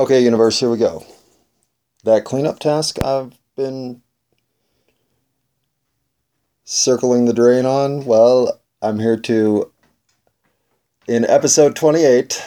Okay, 0.00 0.24
universe, 0.24 0.58
here 0.58 0.70
we 0.70 0.76
go. 0.76 1.06
That 2.02 2.24
cleanup 2.24 2.58
task 2.58 2.98
I've 3.00 3.32
been 3.56 4.02
circling 6.64 7.26
the 7.26 7.32
drain 7.32 7.64
on, 7.64 8.04
well, 8.04 8.60
I'm 8.82 8.98
here 8.98 9.16
to, 9.16 9.70
in 11.06 11.24
episode 11.26 11.76
28, 11.76 12.44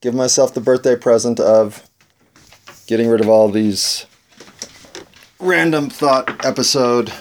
give 0.00 0.14
myself 0.14 0.54
the 0.54 0.62
birthday 0.62 0.96
present 0.96 1.38
of 1.40 1.90
getting 2.86 3.10
rid 3.10 3.20
of 3.20 3.28
all 3.28 3.50
these 3.50 4.06
random 5.38 5.90
thought 5.90 6.42
episode 6.42 7.12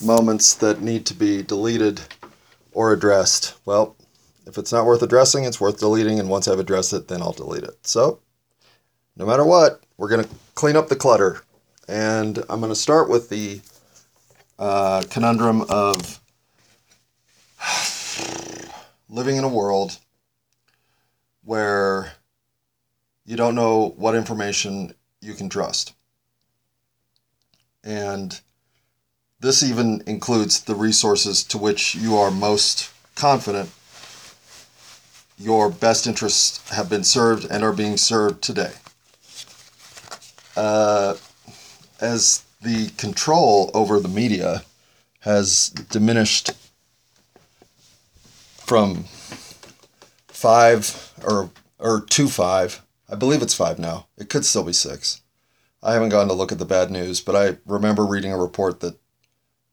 moments 0.00 0.54
that 0.54 0.80
need 0.80 1.04
to 1.06 1.14
be 1.14 1.42
deleted 1.42 2.02
or 2.70 2.92
addressed. 2.92 3.56
Well, 3.64 3.96
if 4.46 4.56
it's 4.56 4.72
not 4.72 4.86
worth 4.86 5.02
addressing, 5.02 5.42
it's 5.42 5.60
worth 5.60 5.80
deleting, 5.80 6.20
and 6.20 6.28
once 6.28 6.46
I've 6.46 6.60
addressed 6.60 6.92
it, 6.92 7.08
then 7.08 7.20
I'll 7.20 7.32
delete 7.32 7.64
it. 7.64 7.84
So, 7.84 8.20
no 9.16 9.24
matter 9.24 9.44
what, 9.44 9.82
we're 9.96 10.08
going 10.08 10.24
to 10.24 10.30
clean 10.54 10.76
up 10.76 10.88
the 10.88 10.96
clutter. 10.96 11.40
And 11.88 12.38
I'm 12.50 12.60
going 12.60 12.72
to 12.72 12.76
start 12.76 13.08
with 13.08 13.28
the 13.28 13.60
uh, 14.58 15.04
conundrum 15.10 15.62
of 15.68 16.20
living 19.08 19.36
in 19.36 19.44
a 19.44 19.48
world 19.48 19.98
where 21.44 22.12
you 23.24 23.36
don't 23.36 23.54
know 23.54 23.94
what 23.96 24.14
information 24.14 24.94
you 25.20 25.34
can 25.34 25.48
trust. 25.48 25.94
And 27.84 28.40
this 29.40 29.62
even 29.62 30.02
includes 30.06 30.62
the 30.62 30.74
resources 30.74 31.44
to 31.44 31.58
which 31.58 31.94
you 31.94 32.16
are 32.16 32.30
most 32.30 32.90
confident 33.14 33.70
your 35.38 35.70
best 35.70 36.06
interests 36.06 36.68
have 36.70 36.88
been 36.88 37.04
served 37.04 37.46
and 37.50 37.62
are 37.62 37.72
being 37.72 37.96
served 37.96 38.42
today. 38.42 38.72
Uh, 40.56 41.16
as 42.00 42.44
the 42.62 42.88
control 42.96 43.70
over 43.74 44.00
the 44.00 44.08
media 44.08 44.62
has 45.20 45.68
diminished 45.68 46.52
from 48.56 49.04
five 50.28 51.12
or 51.24 51.50
or 51.78 52.00
to 52.00 52.28
five, 52.28 52.82
I 53.08 53.14
believe 53.14 53.42
it's 53.42 53.54
five 53.54 53.78
now. 53.78 54.06
It 54.16 54.30
could 54.30 54.44
still 54.44 54.64
be 54.64 54.72
six. 54.72 55.22
I 55.82 55.92
haven't 55.92 56.08
gone 56.08 56.26
to 56.28 56.34
look 56.34 56.52
at 56.52 56.58
the 56.58 56.64
bad 56.64 56.90
news, 56.90 57.20
but 57.20 57.36
I 57.36 57.58
remember 57.66 58.04
reading 58.04 58.32
a 58.32 58.38
report 58.38 58.80
that 58.80 58.98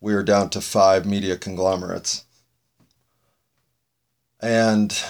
we 0.01 0.13
are 0.13 0.23
down 0.23 0.49
to 0.49 0.61
five 0.61 1.05
media 1.05 1.37
conglomerates. 1.37 2.25
And 4.41 5.01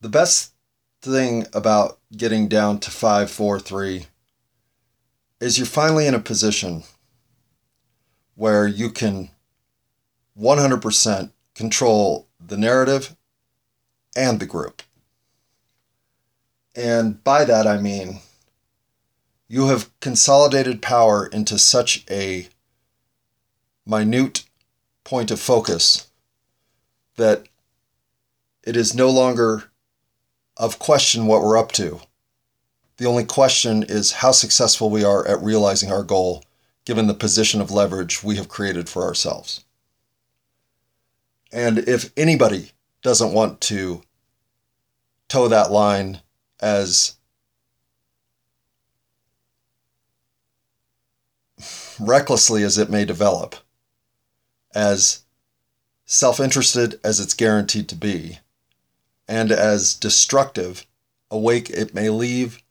the 0.00 0.08
best 0.08 0.52
thing 1.12 1.46
about 1.52 1.98
getting 2.16 2.48
down 2.48 2.80
to 2.80 2.90
five, 2.90 3.30
four, 3.30 3.58
three 3.58 4.06
is 5.40 5.58
you're 5.58 5.66
finally 5.66 6.06
in 6.06 6.14
a 6.14 6.20
position 6.20 6.82
where 8.34 8.66
you 8.66 8.90
can 8.90 9.30
100% 10.38 11.32
control 11.54 12.28
the 12.44 12.56
narrative 12.56 13.16
and 14.16 14.40
the 14.40 14.46
group. 14.46 14.82
And 16.74 17.22
by 17.24 17.44
that 17.44 17.66
I 17.66 17.78
mean 17.78 18.20
you 19.48 19.68
have 19.68 19.90
consolidated 20.00 20.82
power 20.82 21.26
into 21.26 21.58
such 21.58 22.04
a 22.10 22.48
minute 23.86 24.44
point 25.04 25.30
of 25.30 25.40
focus 25.40 26.08
that 27.16 27.48
it 28.62 28.76
is 28.76 28.94
no 28.94 29.08
longer 29.08 29.64
of 30.58 30.78
question 30.78 31.26
what 31.26 31.42
we're 31.42 31.56
up 31.56 31.72
to. 31.72 32.00
The 32.96 33.06
only 33.06 33.24
question 33.24 33.84
is 33.84 34.12
how 34.12 34.32
successful 34.32 34.90
we 34.90 35.04
are 35.04 35.26
at 35.26 35.40
realizing 35.40 35.90
our 35.90 36.02
goal 36.02 36.42
given 36.84 37.06
the 37.06 37.14
position 37.14 37.60
of 37.60 37.70
leverage 37.70 38.22
we 38.24 38.36
have 38.36 38.48
created 38.48 38.88
for 38.88 39.04
ourselves. 39.04 39.64
And 41.52 41.78
if 41.78 42.12
anybody 42.16 42.72
doesn't 43.02 43.32
want 43.32 43.60
to 43.62 44.02
toe 45.28 45.48
that 45.48 45.70
line 45.70 46.22
as 46.60 47.14
recklessly 52.00 52.62
as 52.62 52.78
it 52.78 52.90
may 52.90 53.04
develop, 53.04 53.56
as 54.74 55.22
self 56.04 56.40
interested 56.40 56.98
as 57.04 57.20
it's 57.20 57.34
guaranteed 57.34 57.88
to 57.88 57.94
be, 57.94 58.38
and 59.28 59.52
as 59.52 59.94
destructive 59.94 60.86
a 61.30 61.38
wake 61.38 61.68
it 61.70 61.94
may 61.94 62.08
leave 62.08 62.62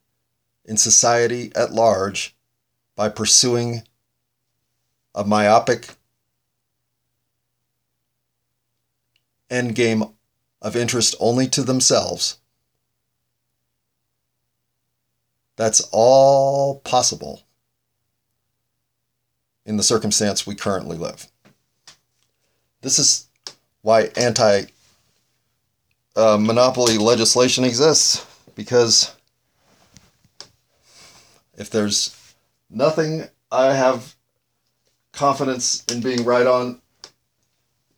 in 0.65 0.75
society 0.75 1.51
at 1.55 1.71
large 1.71 2.35
by 2.95 3.07
pursuing 3.07 3.83
a 5.13 5.23
myopic 5.23 5.89
endgame 9.49 10.13
of 10.61 10.75
interest 10.75 11.15
only 11.19 11.47
to 11.47 11.63
themselves. 11.63 12.39
That's 15.55 15.87
all 15.91 16.79
possible 16.79 17.43
in 19.65 19.77
the 19.77 19.83
circumstance 19.83 20.45
we 20.45 20.55
currently 20.55 20.97
live. 20.97 21.27
This 22.81 22.99
is 22.99 23.27
why 23.81 24.09
anti 24.15 24.65
uh, 26.17 26.37
monopoly 26.39 26.97
legislation 26.97 27.63
exists, 27.63 28.25
because 28.55 29.15
if 31.55 31.69
there's 31.69 32.33
nothing 32.71 33.25
I 33.51 33.73
have 33.75 34.15
confidence 35.13 35.85
in 35.85 36.01
being 36.01 36.25
right 36.25 36.47
on 36.47 36.81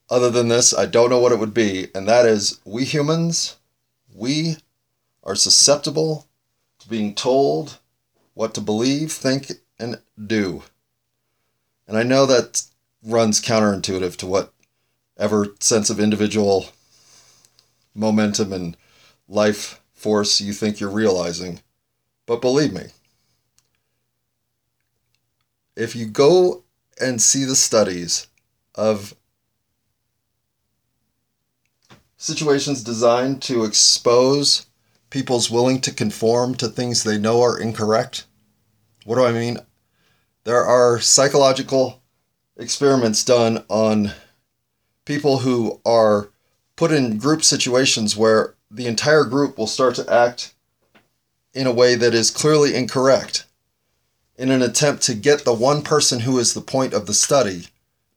other 0.10 0.30
than 0.30 0.50
this, 0.50 0.78
I 0.78 0.86
don't 0.86 1.10
know 1.10 1.20
what 1.20 1.32
it 1.32 1.40
would 1.40 1.54
be, 1.54 1.88
and 1.96 2.08
that 2.10 2.26
is 2.26 2.60
we 2.66 2.84
humans, 2.84 3.56
we 4.14 4.58
are 5.24 5.36
susceptible 5.36 6.28
to 6.80 6.90
being 6.90 7.16
told 7.16 7.80
what 8.34 8.54
to 8.56 8.62
believe, 8.62 9.14
think, 9.14 9.52
and 9.80 10.02
do. 10.28 10.64
And 11.88 11.98
I 11.98 12.04
know 12.04 12.26
that 12.26 12.64
runs 13.02 13.42
counterintuitive 13.42 14.18
to 14.18 14.50
whatever 15.18 15.56
sense 15.62 15.90
of 15.90 16.02
individual 16.02 16.70
momentum 18.00 18.54
and 18.54 18.78
life 19.28 19.82
force 19.94 20.42
you 20.42 20.54
think 20.54 20.80
you're 20.80 20.90
realizing. 20.90 21.60
But 22.26 22.42
believe 22.42 22.74
me, 22.74 22.88
if 25.76 25.96
you 25.96 26.06
go 26.06 26.64
and 27.00 27.22
see 27.22 27.44
the 27.44 27.56
studies 27.56 28.28
of 28.76 29.16
situations 32.18 32.84
designed 32.84 33.42
to 33.44 33.64
expose 33.64 34.66
people's 35.10 35.50
willing 35.50 35.82
to 35.82 35.94
conform 35.94 36.56
to 36.56 36.68
things 36.68 37.04
they 37.04 37.18
know 37.18 37.42
are 37.42 37.60
incorrect, 37.60 38.26
what 39.06 39.16
do 39.16 39.26
I 39.26 39.32
mean? 39.32 39.58
There 40.44 40.64
are 40.64 41.00
psychological 41.00 42.02
experiments 42.58 43.24
done 43.24 43.64
on 43.70 44.12
people 45.06 45.40
who 45.40 45.82
are 45.86 46.30
put 46.80 46.94
in 46.94 47.18
group 47.18 47.44
situations 47.44 48.16
where 48.16 48.56
the 48.72 48.88
entire 48.88 49.26
group 49.26 49.58
will 49.58 49.68
start 49.68 49.96
to 49.96 50.10
act 50.10 50.54
in 51.54 51.68
a 51.68 51.74
way 51.74 51.94
that 51.94 52.14
is 52.14 52.32
clearly 52.32 52.74
incorrect 52.74 53.46
in 54.38 54.50
an 54.50 54.62
attempt 54.62 55.04
to 55.04 55.14
get 55.14 55.44
the 55.44 55.54
one 55.54 55.82
person 55.82 56.22
who 56.22 56.40
is 56.40 56.54
the 56.54 56.62
point 56.62 56.94
of 56.94 57.06
the 57.06 57.14
study 57.14 57.68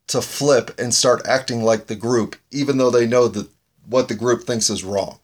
to 0.07 0.23
flip 0.23 0.71
and 0.79 0.95
start 0.95 1.27
acting 1.27 1.65
like 1.65 1.89
the 1.89 1.97
group, 1.97 2.37
even 2.53 2.79
though 2.79 2.89
they 2.89 3.05
know 3.05 3.27
that 3.27 3.49
what 3.85 4.07
the 4.07 4.15
group 4.15 4.45
thinks 4.45 4.71
is 4.71 4.85
wrong. 4.85 5.19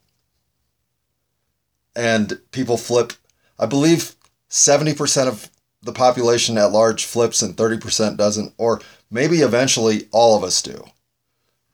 And 1.95 2.41
people 2.51 2.77
flip. 2.77 3.13
I 3.57 3.67
believe 3.67 4.17
70% 4.51 5.29
of 5.29 5.49
the 5.81 5.93
population 5.93 6.59
at 6.59 6.73
large 6.73 7.05
flips 7.05 7.41
and 7.41 7.55
30% 7.55 8.17
doesn't, 8.17 8.53
or 8.59 8.81
maybe 9.13 9.43
eventually 9.43 10.09
all 10.11 10.37
of 10.37 10.43
us 10.43 10.61
do. 10.61 10.85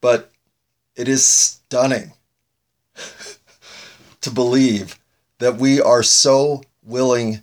But 0.02 0.30
it 0.96 1.08
is 1.08 1.24
stunning 1.24 2.12
to 4.20 4.30
believe 4.30 4.98
that 5.38 5.56
we 5.56 5.80
are 5.80 6.02
so 6.02 6.62
willing 6.82 7.42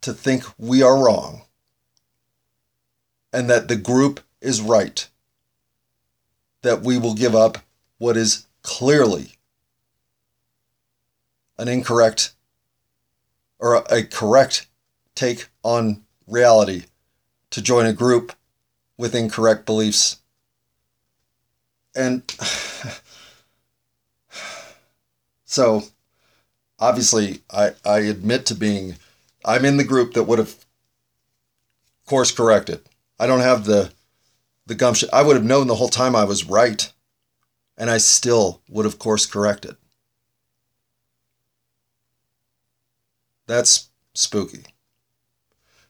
to 0.00 0.12
think 0.12 0.44
we 0.58 0.82
are 0.82 1.04
wrong 1.04 1.42
and 3.32 3.50
that 3.50 3.68
the 3.68 3.76
group 3.76 4.20
is 4.40 4.60
right, 4.60 5.08
that 6.62 6.82
we 6.82 6.98
will 6.98 7.14
give 7.14 7.34
up 7.34 7.58
what 7.98 8.16
is 8.16 8.46
clearly 8.62 9.32
an 11.58 11.68
incorrect 11.68 12.34
or 13.58 13.84
a, 13.90 14.04
correct 14.04 14.66
take 15.14 15.48
on 15.62 16.02
reality 16.26 16.84
to 17.50 17.62
join 17.62 17.86
a 17.86 17.92
group 17.92 18.32
with 18.98 19.14
incorrect 19.14 19.64
beliefs. 19.64 20.20
And 21.94 22.22
so 25.44 25.84
obviously, 26.78 27.40
I, 27.50 27.72
I 27.84 28.00
admit 28.00 28.46
to 28.46 28.54
being, 28.54 28.96
I'm 29.44 29.64
in 29.64 29.76
the 29.76 29.84
group 29.84 30.14
that 30.14 30.24
would 30.24 30.38
have 30.38 30.64
course 32.06 32.32
corrected. 32.32 32.80
I 33.18 33.26
don't 33.26 33.40
have 33.40 33.64
the, 33.64 33.92
the 34.66 34.74
gumption. 34.74 35.08
I 35.12 35.22
would 35.22 35.36
have 35.36 35.44
known 35.44 35.66
the 35.66 35.76
whole 35.76 35.88
time 35.88 36.16
I 36.16 36.24
was 36.24 36.44
right, 36.44 36.92
and 37.76 37.90
I 37.90 37.98
still 37.98 38.62
would 38.68 38.84
have 38.84 38.98
course 38.98 39.26
corrected. 39.26 39.76
That's 43.46 43.90
spooky. 44.14 44.64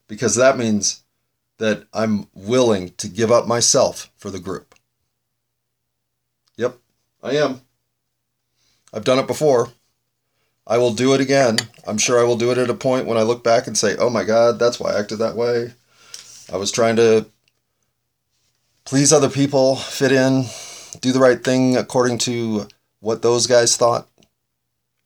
Because 0.06 0.34
that 0.36 0.58
means 0.58 1.02
that 1.58 1.86
I'm 1.94 2.28
willing 2.34 2.90
to 2.98 3.08
give 3.08 3.30
up 3.30 3.46
myself 3.46 4.10
for 4.16 4.30
the 4.30 4.40
group. 4.40 4.73
I 7.24 7.36
am. 7.36 7.62
I've 8.92 9.04
done 9.04 9.18
it 9.18 9.26
before. 9.26 9.70
I 10.66 10.76
will 10.78 10.92
do 10.92 11.14
it 11.14 11.20
again. 11.20 11.56
I'm 11.86 11.98
sure 11.98 12.20
I 12.20 12.24
will 12.24 12.36
do 12.36 12.50
it 12.50 12.58
at 12.58 12.70
a 12.70 12.74
point 12.74 13.06
when 13.06 13.16
I 13.16 13.22
look 13.22 13.42
back 13.42 13.66
and 13.66 13.76
say, 13.76 13.96
oh 13.98 14.10
my 14.10 14.24
God, 14.24 14.58
that's 14.58 14.78
why 14.78 14.92
I 14.92 15.00
acted 15.00 15.18
that 15.18 15.34
way. 15.34 15.72
I 16.52 16.58
was 16.58 16.70
trying 16.70 16.96
to 16.96 17.26
please 18.84 19.12
other 19.12 19.30
people, 19.30 19.76
fit 19.76 20.12
in, 20.12 20.44
do 21.00 21.12
the 21.12 21.18
right 21.18 21.42
thing 21.42 21.76
according 21.76 22.18
to 22.18 22.68
what 23.00 23.22
those 23.22 23.46
guys 23.46 23.76
thought, 23.76 24.08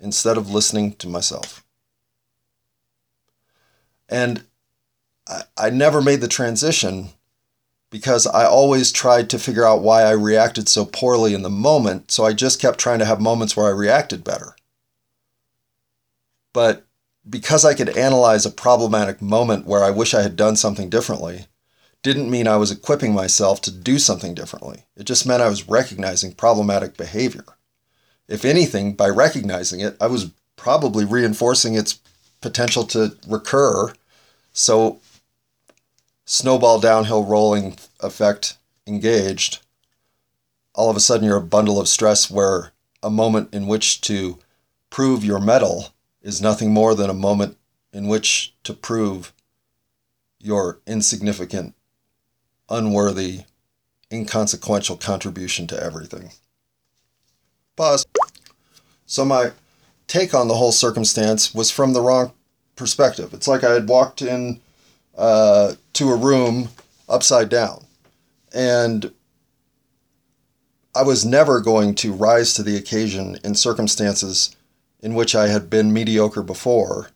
instead 0.01 0.37
of 0.37 0.51
listening 0.51 0.93
to 0.95 1.09
myself. 1.09 1.65
And 4.09 4.45
I, 5.29 5.43
I 5.57 5.71
never 5.71 6.03
made 6.03 6.21
the 6.21 6.29
transition 6.29 7.11
because 7.91 8.27
I 8.27 8.45
always 8.45 8.93
tried 8.93 9.31
to 9.31 9.39
figure 9.39 9.67
out 9.67 9.83
why 9.83 10.03
I 10.03 10.11
reacted 10.11 10.69
so 10.69 10.85
poorly 10.85 11.35
in 11.35 11.43
the 11.43 11.51
moment. 11.51 12.11
So 12.11 12.25
I 12.25 12.33
just 12.33 12.61
kept 12.61 12.79
trying 12.79 12.99
to 12.99 13.05
have 13.05 13.21
moments 13.21 13.57
where 13.57 13.67
I 13.67 13.71
reacted 13.71 14.25
better. 14.25 14.55
But 16.53 16.87
because 17.29 17.65
I 17.65 17.75
could 17.75 17.97
analyze 17.97 18.47
a 18.47 18.51
problematic 18.51 19.21
moment 19.21 19.67
where 19.67 19.85
I 19.85 19.91
wish 19.91 20.15
I 20.15 20.23
had 20.23 20.37
done 20.37 20.57
something 20.57 20.89
differently, 20.89 21.47
didn't 22.03 22.31
mean 22.31 22.47
I 22.47 22.57
was 22.57 22.71
equipping 22.71 23.13
myself 23.13 23.61
to 23.63 23.71
do 23.71 23.99
something 23.99 24.35
differently. 24.35 24.85
It 24.97 25.05
just 25.05 25.27
meant 25.27 25.43
I 25.43 25.49
was 25.49 25.69
recognizing 25.69 26.33
problematic 26.33 26.97
behavior. 26.97 27.45
If 28.29 28.45
anything, 28.45 28.95
by 28.95 29.09
recognizing 29.09 29.81
it, 29.81 29.97
I 30.01 30.07
was 30.07 30.31
probably 30.57 31.05
reinforcing 31.05 31.75
its 31.75 32.01
potential 32.41 32.85
to 32.85 33.17
recur. 33.27 33.93
So, 34.53 35.01
snowball 36.29 36.79
downhill 36.79 37.25
rolling 37.25 37.75
effect 38.01 38.59
engaged. 38.87 39.61
All 40.75 40.91
of 40.91 40.97
a 40.97 41.01
sudden, 41.01 41.27
you're 41.27 41.39
a 41.39 41.43
bundle 41.43 41.81
of 41.81 41.89
stress 41.89 42.31
where 42.31 42.73
a 43.03 43.09
moment 43.09 43.53
in 43.55 43.67
which 43.67 44.03
to 44.03 44.39
prove 44.91 45.25
your 45.25 45.41
mettle 45.41 45.87
is 46.21 46.43
nothing 46.43 46.73
more 46.73 46.95
than 46.95 47.09
a 47.09 47.15
moment 47.15 47.57
in 47.95 48.09
which 48.09 48.55
to 48.63 48.75
prove 48.75 49.33
your 50.39 50.81
insignificant, 50.87 51.75
unworthy, 52.69 53.45
inconsequential 54.13 54.99
contribution 54.99 55.67
to 55.67 55.83
everything. 55.83 56.31
Pause. 57.75 58.05
So, 59.07 59.25
my 59.25 59.53
take 60.07 60.35
on 60.35 60.49
the 60.49 60.57
whole 60.57 60.73
circumstance 60.73 61.55
was 61.55 61.71
from 61.71 61.95
the 61.95 62.03
wrong 62.03 62.33
perspective. 62.77 63.33
It's 63.33 63.49
like 63.49 63.65
I 63.65 63.73
had 63.73 63.89
walked 63.89 64.21
in 64.21 64.61
uh, 65.19 65.75
to 65.95 66.11
a 66.11 66.17
room 66.17 66.69
upside 67.09 67.49
down. 67.49 67.85
And 68.55 69.13
I 70.95 71.03
was 71.03 71.25
never 71.25 71.61
going 71.61 71.95
to 71.97 72.13
rise 72.13 72.55
to 72.55 72.63
the 72.63 72.77
occasion 72.77 73.39
in 73.45 73.55
circumstances 73.55 74.57
in 75.01 75.15
which 75.15 75.35
I 75.35 75.49
had 75.49 75.69
been 75.69 75.93
mediocre 75.93 76.43
before 76.43 77.11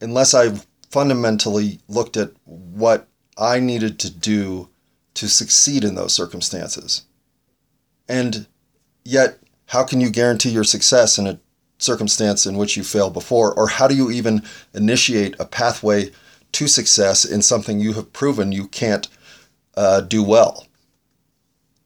unless 0.00 0.34
I 0.34 0.60
fundamentally 0.90 1.80
looked 1.88 2.16
at 2.16 2.30
what 2.44 3.08
I 3.36 3.58
needed 3.58 3.98
to 4.00 4.10
do 4.10 4.68
to 5.14 5.28
succeed 5.28 5.82
in 5.82 5.94
those 5.94 6.12
circumstances. 6.12 7.02
And 8.08 8.46
yet, 9.04 9.38
how 9.66 9.84
can 9.84 10.00
you 10.00 10.10
guarantee 10.10 10.50
your 10.50 10.64
success 10.64 11.18
in 11.18 11.26
a 11.26 11.40
circumstance 11.78 12.46
in 12.46 12.56
which 12.56 12.76
you 12.76 12.84
failed 12.84 13.12
before? 13.12 13.52
Or 13.54 13.68
how 13.68 13.88
do 13.88 13.94
you 13.94 14.10
even 14.10 14.42
initiate 14.72 15.36
a 15.38 15.44
pathway 15.44 16.10
to 16.54 16.68
success 16.68 17.24
in 17.24 17.42
something 17.42 17.80
you 17.80 17.92
have 17.94 18.12
proven 18.12 18.52
you 18.52 18.66
can't 18.68 19.08
uh, 19.76 20.00
do 20.00 20.22
well? 20.22 20.66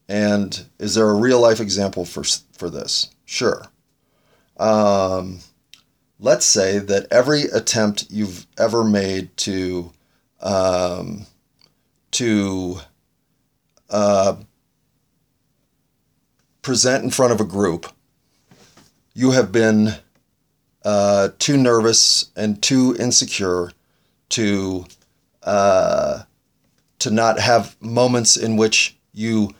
And 0.08 0.66
is 0.78 0.94
there 0.94 1.08
a 1.08 1.14
real 1.14 1.40
life 1.40 1.60
example 1.60 2.04
for, 2.04 2.24
for 2.52 2.70
this? 2.70 3.10
Sure. 3.24 3.66
Um, 4.56 5.40
let's 6.18 6.46
say 6.46 6.78
that 6.78 7.06
every 7.10 7.42
attempt 7.42 8.06
you've 8.10 8.46
ever 8.58 8.84
made 8.84 9.36
to 9.38 9.92
um, 10.40 11.26
to 12.12 12.78
uh, 13.90 14.36
present 16.62 17.04
in 17.04 17.10
front 17.10 17.32
of 17.32 17.40
a 17.40 17.44
group 17.44 17.92
you 19.18 19.32
have 19.32 19.50
been 19.50 19.94
uh, 20.84 21.30
too 21.40 21.56
nervous 21.56 22.30
and 22.36 22.62
too 22.62 22.94
insecure 23.00 23.72
to 24.30 24.86
uh, 25.42 26.22
to 26.98 27.10
not 27.10 27.38
have 27.38 27.76
moments 27.80 28.36
in 28.36 28.56
which 28.56 28.96
you 29.12 29.54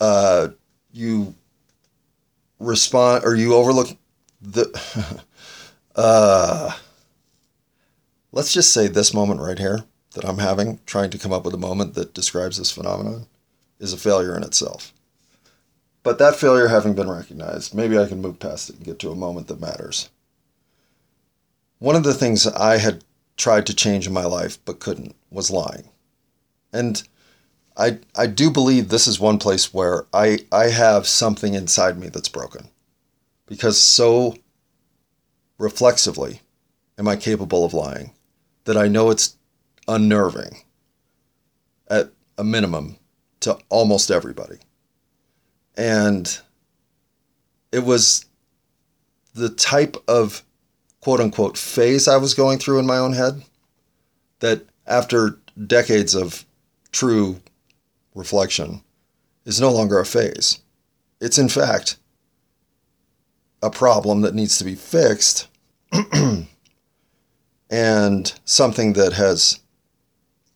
uh, 0.00 0.48
you 0.92 1.34
respond 2.58 3.24
or 3.24 3.34
you 3.34 3.54
overlook 3.54 3.96
the 4.40 5.22
uh, 5.96 6.72
let's 8.32 8.52
just 8.52 8.72
say 8.72 8.88
this 8.88 9.14
moment 9.14 9.40
right 9.40 9.58
here 9.58 9.84
that 10.14 10.24
I'm 10.24 10.38
having 10.38 10.80
trying 10.86 11.10
to 11.10 11.18
come 11.18 11.32
up 11.32 11.44
with 11.44 11.54
a 11.54 11.58
moment 11.58 11.94
that 11.94 12.14
describes 12.14 12.58
this 12.58 12.70
phenomenon 12.70 13.26
is 13.78 13.92
a 13.92 13.98
failure 13.98 14.36
in 14.36 14.42
itself. 14.42 14.92
But 16.02 16.18
that 16.18 16.36
failure 16.36 16.68
having 16.68 16.94
been 16.94 17.10
recognized, 17.10 17.74
maybe 17.74 17.96
I 17.96 18.06
can 18.06 18.20
move 18.20 18.40
past 18.40 18.70
it 18.70 18.76
and 18.76 18.84
get 18.84 18.98
to 19.00 19.10
a 19.10 19.16
moment 19.16 19.46
that 19.46 19.60
matters. 19.60 20.10
One 21.82 21.96
of 21.96 22.04
the 22.04 22.14
things 22.14 22.46
I 22.46 22.76
had 22.76 23.02
tried 23.36 23.66
to 23.66 23.74
change 23.74 24.06
in 24.06 24.12
my 24.12 24.24
life 24.24 24.56
but 24.64 24.78
couldn't 24.78 25.16
was 25.30 25.50
lying. 25.50 25.88
And 26.72 27.02
I 27.76 27.98
I 28.14 28.28
do 28.28 28.52
believe 28.52 28.88
this 28.88 29.08
is 29.08 29.18
one 29.18 29.38
place 29.38 29.74
where 29.74 30.06
I 30.12 30.46
I 30.52 30.68
have 30.68 31.08
something 31.08 31.54
inside 31.54 31.98
me 31.98 32.08
that's 32.08 32.28
broken. 32.28 32.68
Because 33.46 33.80
so 33.80 34.36
reflexively 35.58 36.42
am 36.98 37.08
I 37.08 37.16
capable 37.16 37.64
of 37.64 37.74
lying 37.74 38.12
that 38.62 38.76
I 38.76 38.86
know 38.86 39.10
it's 39.10 39.36
unnerving 39.88 40.62
at 41.88 42.12
a 42.38 42.44
minimum 42.44 42.96
to 43.40 43.58
almost 43.70 44.12
everybody. 44.12 44.58
And 45.76 46.38
it 47.72 47.82
was 47.82 48.26
the 49.34 49.48
type 49.48 49.96
of 50.06 50.44
quote 51.02 51.20
unquote 51.20 51.58
phase 51.58 52.08
I 52.08 52.16
was 52.16 52.32
going 52.32 52.58
through 52.58 52.78
in 52.78 52.86
my 52.86 52.96
own 52.96 53.12
head 53.12 53.42
that 54.40 54.64
after 54.86 55.38
decades 55.66 56.14
of 56.14 56.46
true 56.92 57.40
reflection 58.14 58.82
is 59.44 59.60
no 59.60 59.70
longer 59.70 59.98
a 59.98 60.06
phase. 60.06 60.60
It's 61.20 61.38
in 61.38 61.48
fact 61.48 61.96
a 63.62 63.70
problem 63.70 64.22
that 64.22 64.34
needs 64.34 64.56
to 64.58 64.64
be 64.64 64.74
fixed 64.74 65.48
and 67.70 68.32
something 68.44 68.92
that 68.94 69.12
has 69.12 69.60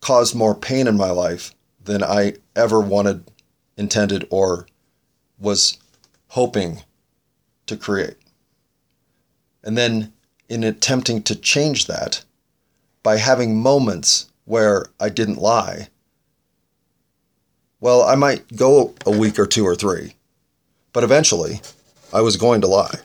caused 0.01 0.35
more 0.35 0.55
pain 0.55 0.87
in 0.87 0.97
my 0.97 1.11
life 1.11 1.53
than 1.83 2.03
I 2.03 2.35
ever 2.55 2.81
wanted, 2.81 3.31
intended, 3.77 4.27
or 4.31 4.67
was 5.39 5.79
hoping 6.29 6.83
to 7.67 7.77
create. 7.77 8.17
And 9.63 9.77
then, 9.77 10.13
in 10.49 10.65
attempting 10.65 11.23
to 11.23 11.35
change 11.35 11.87
that, 11.87 12.25
by 13.03 13.17
having 13.19 13.61
moments 13.61 14.31
where 14.45 14.87
I 14.99 15.09
didn't 15.09 15.39
lie, 15.39 15.89
well, 17.81 18.03
I 18.03 18.15
might 18.15 18.57
go 18.57 18.95
a 19.05 19.11
week 19.11 19.39
or 19.39 19.47
two 19.47 19.65
or 19.65 19.77
three, 19.77 20.15
but 20.93 21.05
eventually 21.05 21.61
I 22.13 22.21
was 22.21 22.37
going 22.37 22.61
to 22.63 22.67
lie. 22.67 22.99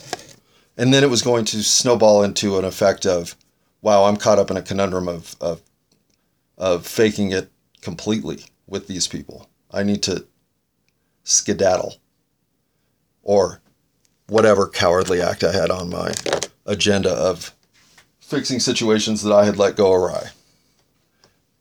And 0.78 0.94
then 0.94 1.04
it 1.04 1.10
was 1.10 1.22
going 1.22 1.46
to 1.46 1.62
snowball 1.62 2.24
into 2.24 2.58
an 2.58 2.66
effect 2.66 3.06
of, 3.06 3.36
wow, 3.82 4.06
I'm 4.06 4.18
caught 4.18 4.40
up 4.40 4.50
in 4.50 4.58
a 4.58 4.62
conundrum 4.62 5.08
of, 5.08 5.36
of, 5.42 5.62
of 6.58 6.88
faking 6.88 7.32
it 7.32 7.52
completely 7.82 8.46
with 8.68 8.88
these 8.88 9.08
people. 9.08 9.50
I 9.70 9.84
need 9.84 10.02
to 10.04 10.26
skedaddle 11.24 11.96
or 13.22 13.62
whatever 14.28 14.68
cowardly 14.68 15.22
act 15.22 15.44
I 15.44 15.52
had 15.52 15.70
on 15.70 15.90
my 15.90 16.14
agenda 16.66 17.12
of 17.12 17.54
fixing 18.20 18.60
situations 18.60 19.24
that 19.24 19.34
I 19.34 19.46
had 19.46 19.58
let 19.58 19.76
go 19.76 19.92
awry. 19.94 20.30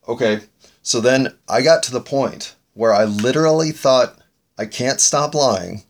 Okay, 0.07 0.41
so 0.83 1.01
then 1.01 1.37
I 1.49 1.63
got 1.63 1.83
to 1.85 1.93
the 1.93 2.01
point 2.01 2.55
where 2.75 2.93
I 2.93 3.05
literally 3.05 3.71
thought 3.71 4.19
I 4.59 4.67
can't 4.67 5.01
stop 5.01 5.35
lying, 5.35 5.85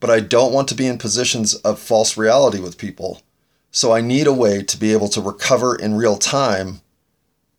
but 0.00 0.10
I 0.10 0.20
don't 0.20 0.52
want 0.52 0.68
to 0.68 0.74
be 0.74 0.86
in 0.86 0.98
positions 0.98 1.54
of 1.56 1.78
false 1.78 2.16
reality 2.16 2.60
with 2.60 2.78
people. 2.78 3.22
So 3.70 3.92
I 3.92 4.00
need 4.00 4.26
a 4.26 4.32
way 4.32 4.62
to 4.62 4.78
be 4.78 4.92
able 4.92 5.08
to 5.08 5.20
recover 5.20 5.74
in 5.74 5.96
real 5.96 6.16
time 6.16 6.80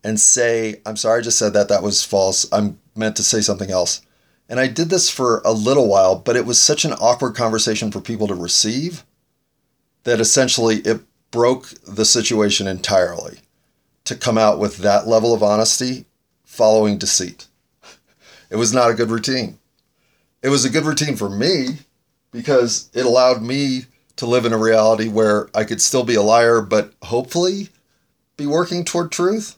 and 0.03 0.19
say, 0.19 0.81
I'm 0.85 0.95
sorry 0.95 1.19
I 1.19 1.23
just 1.23 1.37
said 1.37 1.53
that. 1.53 1.67
That 1.67 1.83
was 1.83 2.03
false. 2.03 2.45
I'm 2.53 2.79
meant 2.95 3.15
to 3.17 3.23
say 3.23 3.41
something 3.41 3.71
else. 3.71 4.01
And 4.47 4.59
I 4.59 4.67
did 4.67 4.89
this 4.89 5.09
for 5.09 5.41
a 5.43 5.51
little 5.51 5.87
while, 5.87 6.15
but 6.15 6.35
it 6.35 6.45
was 6.45 6.61
such 6.61 6.85
an 6.85 6.93
awkward 6.93 7.35
conversation 7.35 7.91
for 7.91 7.99
people 7.99 8.27
to 8.27 8.35
receive 8.35 9.03
that 10.05 10.21
essentially 10.21 10.77
it 10.77 11.01
broke 11.31 11.69
the 11.85 12.05
situation 12.05 12.65
entirely 12.65 13.39
to 14.05 14.15
come 14.15 14.37
out 14.37 14.57
with 14.57 14.77
that 14.77 15.07
level 15.07 15.33
of 15.33 15.43
honesty 15.43 16.05
following 16.45 16.97
deceit. 16.97 17.47
It 18.49 18.55
was 18.55 18.71
not 18.73 18.89
a 18.89 18.93
good 18.93 19.09
routine. 19.09 19.59
It 20.41 20.49
was 20.49 20.63
a 20.63 20.69
good 20.69 20.85
routine 20.85 21.17
for 21.17 21.29
me 21.29 21.79
because 22.31 22.89
it 22.93 23.05
allowed 23.05 23.41
me 23.41 23.85
to 24.15 24.25
live 24.25 24.45
in 24.45 24.53
a 24.53 24.57
reality 24.57 25.09
where 25.09 25.49
I 25.53 25.63
could 25.65 25.81
still 25.81 26.03
be 26.03 26.15
a 26.15 26.21
liar, 26.21 26.61
but 26.61 26.93
hopefully 27.03 27.69
be 28.37 28.45
working 28.45 28.85
toward 28.85 29.11
truth. 29.11 29.57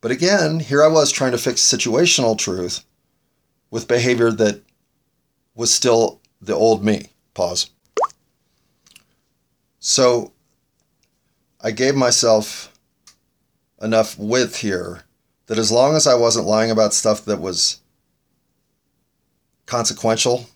But 0.00 0.10
again, 0.10 0.60
here 0.60 0.82
I 0.82 0.88
was 0.88 1.12
trying 1.12 1.32
to 1.32 1.38
fix 1.38 1.60
situational 1.60 2.36
truth 2.36 2.84
with 3.70 3.88
behavior 3.88 4.30
that 4.32 4.62
was 5.54 5.72
still 5.72 6.20
the 6.40 6.54
old 6.54 6.84
me. 6.84 7.10
Pause. 7.34 7.70
So 9.80 10.32
I 11.60 11.70
gave 11.70 11.94
myself 11.94 12.72
enough 13.80 14.18
width 14.18 14.56
here 14.56 15.02
that 15.46 15.58
as 15.58 15.72
long 15.72 15.96
as 15.96 16.06
I 16.06 16.14
wasn't 16.14 16.46
lying 16.46 16.70
about 16.70 16.94
stuff 16.94 17.24
that 17.24 17.40
was 17.40 17.80
consequential 19.64 20.46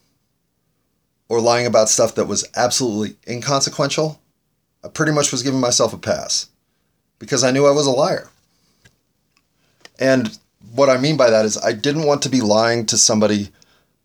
or 1.29 1.41
lying 1.41 1.67
about 1.67 1.89
stuff 1.89 2.15
that 2.17 2.27
was 2.27 2.45
absolutely 2.55 3.17
inconsequential, 3.27 4.21
I 4.85 4.89
pretty 4.89 5.13
much 5.13 5.33
was 5.33 5.43
giving 5.43 5.61
myself 5.61 5.95
a 5.95 5.99
pass 5.99 6.49
because 7.19 7.43
I 7.43 7.51
knew 7.51 7.67
I 7.67 7.71
was 7.71 7.87
a 7.87 7.91
liar. 7.91 8.29
And 9.99 10.39
what 10.75 10.91
I 10.91 10.99
mean 10.99 11.17
by 11.17 11.31
that 11.31 11.47
is 11.47 11.57
I 11.57 11.73
didn't 11.73 12.07
want 12.07 12.21
to 12.23 12.29
be 12.29 12.43
lying 12.43 12.85
to 12.87 12.99
somebody 12.99 13.51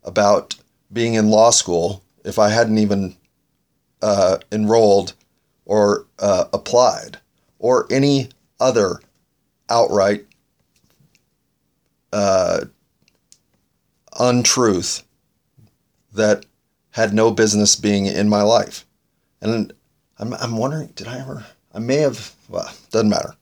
about 0.04 0.56
being 0.94 1.16
in 1.16 1.30
law 1.30 1.50
school 1.50 2.04
if 2.24 2.40
I 2.40 2.50
hadn't 2.50 2.78
even 2.78 3.16
uh, 4.02 4.38
enrolled 4.52 5.14
or 5.66 6.06
uh, 6.20 6.46
applied 6.54 7.20
or 7.60 7.88
any 7.92 8.30
other 8.60 9.00
outright 9.70 10.26
uh, 12.12 12.66
untruth 14.20 15.04
that 16.14 16.46
had 16.92 17.14
no 17.14 17.32
business 17.32 17.76
being 17.76 18.06
in 18.06 18.28
my 18.28 18.42
life. 18.42 18.86
And 19.42 19.72
I'm, 20.18 20.34
I'm 20.34 20.58
wondering, 20.58 20.88
did 20.96 21.08
I 21.08 21.20
ever? 21.20 21.46
I 21.74 21.80
may 21.80 21.98
have, 21.98 22.34
well, 22.50 22.72
doesn't 22.90 23.10
matter. 23.10 23.36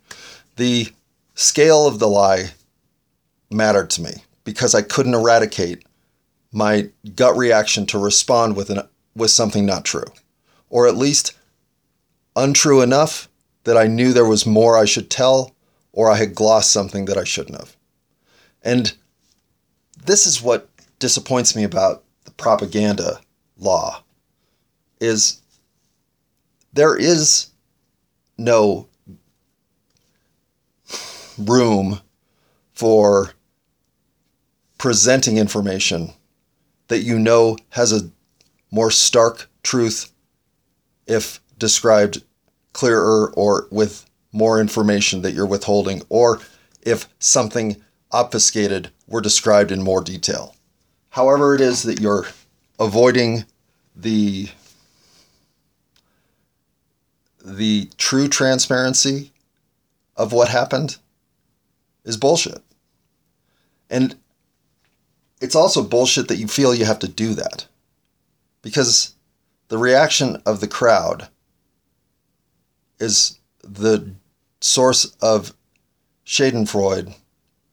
The 0.57 0.89
scale 1.33 1.87
of 1.87 1.99
the 1.99 2.07
lie 2.07 2.51
mattered 3.49 3.89
to 3.91 4.01
me 4.01 4.11
because 4.43 4.75
I 4.75 4.81
couldn't 4.81 5.13
eradicate 5.13 5.83
my 6.51 6.89
gut 7.15 7.37
reaction 7.37 7.85
to 7.87 7.99
respond 7.99 8.55
with 8.55 8.69
an 8.69 8.81
with 9.15 9.31
something 9.31 9.65
not 9.65 9.83
true, 9.83 10.05
or 10.69 10.87
at 10.87 10.97
least 10.97 11.37
untrue 12.35 12.81
enough 12.81 13.29
that 13.63 13.77
I 13.77 13.87
knew 13.87 14.13
there 14.13 14.25
was 14.25 14.45
more 14.45 14.77
I 14.77 14.85
should 14.85 15.09
tell, 15.09 15.55
or 15.91 16.09
I 16.09 16.15
had 16.15 16.35
glossed 16.35 16.71
something 16.71 17.05
that 17.05 17.17
I 17.17 17.23
shouldn't 17.23 17.59
have. 17.59 17.75
And 18.63 18.93
this 20.05 20.25
is 20.25 20.41
what 20.41 20.69
disappoints 20.99 21.55
me 21.55 21.63
about 21.63 22.03
the 22.25 22.31
propaganda 22.31 23.19
law 23.57 24.03
is 24.99 25.41
there 26.73 26.95
is 26.95 27.47
no 28.37 28.87
room 31.37 32.01
for 32.73 33.31
presenting 34.77 35.37
information 35.37 36.13
that 36.87 36.99
you 36.99 37.17
know 37.17 37.57
has 37.69 37.91
a 37.91 38.09
more 38.71 38.91
stark 38.91 39.49
truth 39.63 40.11
if 41.07 41.41
described 41.57 42.23
clearer 42.73 43.33
or 43.35 43.67
with 43.71 44.05
more 44.31 44.61
information 44.61 45.21
that 45.23 45.33
you're 45.33 45.45
withholding, 45.45 46.03
or 46.09 46.39
if 46.81 47.07
something 47.19 47.77
obfuscated 48.11 48.91
were 49.07 49.21
described 49.21 49.71
in 49.71 49.81
more 49.81 50.01
detail. 50.01 50.55
However, 51.09 51.55
it 51.55 51.61
is 51.61 51.83
that 51.83 51.99
you're 51.99 52.27
avoiding 52.79 53.45
the 53.95 54.49
the 57.43 57.89
true 57.97 58.27
transparency 58.27 59.31
of 60.17 60.33
what 60.33 60.49
happened 60.49 60.97
is 62.03 62.17
bullshit. 62.17 62.61
And 63.89 64.15
it's 65.39 65.55
also 65.55 65.81
bullshit 65.83 66.27
that 66.27 66.37
you 66.37 66.47
feel 66.47 66.75
you 66.75 66.85
have 66.85 66.99
to 66.99 67.07
do 67.07 67.33
that. 67.35 67.67
Because 68.61 69.15
the 69.67 69.77
reaction 69.77 70.41
of 70.45 70.59
the 70.59 70.67
crowd 70.67 71.27
is 72.99 73.39
the 73.61 74.11
source 74.61 75.15
of 75.21 75.53
Schadenfreude 76.25 77.13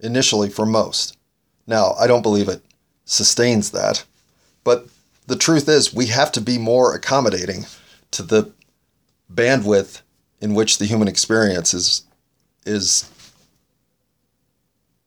initially 0.00 0.50
for 0.50 0.66
most. 0.66 1.16
Now, 1.66 1.94
I 1.98 2.06
don't 2.06 2.22
believe 2.22 2.48
it 2.48 2.62
sustains 3.04 3.70
that, 3.70 4.04
but 4.64 4.86
the 5.26 5.36
truth 5.36 5.68
is 5.68 5.94
we 5.94 6.06
have 6.06 6.30
to 6.32 6.40
be 6.40 6.58
more 6.58 6.94
accommodating 6.94 7.66
to 8.10 8.22
the 8.22 8.52
bandwidth 9.32 10.02
in 10.40 10.54
which 10.54 10.78
the 10.78 10.86
human 10.86 11.08
experience 11.08 11.72
is 11.72 12.04
is 12.66 13.10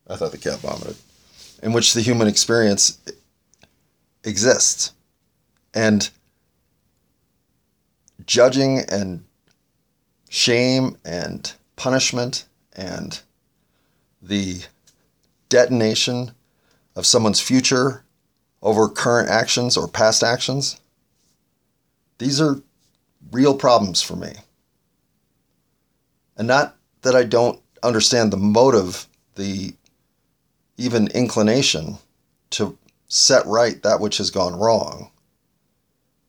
I 0.08 0.16
thought 0.16 0.32
the 0.32 0.38
cat 0.38 0.60
vomited 0.60 0.96
in 1.62 1.74
which 1.74 1.94
the 1.94 2.02
human 2.02 2.28
experience 2.28 3.00
exists. 4.24 4.94
And 5.74 6.10
judging 8.26 8.80
and 8.80 9.24
shame 10.30 10.98
and 11.06 11.54
punishment 11.76 12.46
and 12.76 13.22
the 14.22 14.62
detonation 15.50 16.32
of 16.96 17.06
someone's 17.06 17.40
future 17.40 18.04
over 18.62 18.90
current 18.90 19.30
actions 19.30 19.78
or 19.78 19.88
past 19.88 20.24
actions, 20.24 20.80
these 22.18 22.42
are 22.42 22.62
real 23.32 23.56
problems 23.56 24.02
for 24.02 24.16
me. 24.16 24.34
And 26.36 26.48
not 26.48 26.76
that 27.02 27.16
I 27.16 27.24
don't 27.24 27.60
understand 27.84 28.32
the 28.32 28.38
motive, 28.38 29.08
the 29.36 29.74
even 30.78 31.08
inclination 31.10 31.98
to 32.52 32.78
set 33.08 33.46
right 33.46 33.82
that 33.84 34.00
which 34.00 34.18
has 34.18 34.30
gone 34.30 34.60
wrong. 34.60 35.12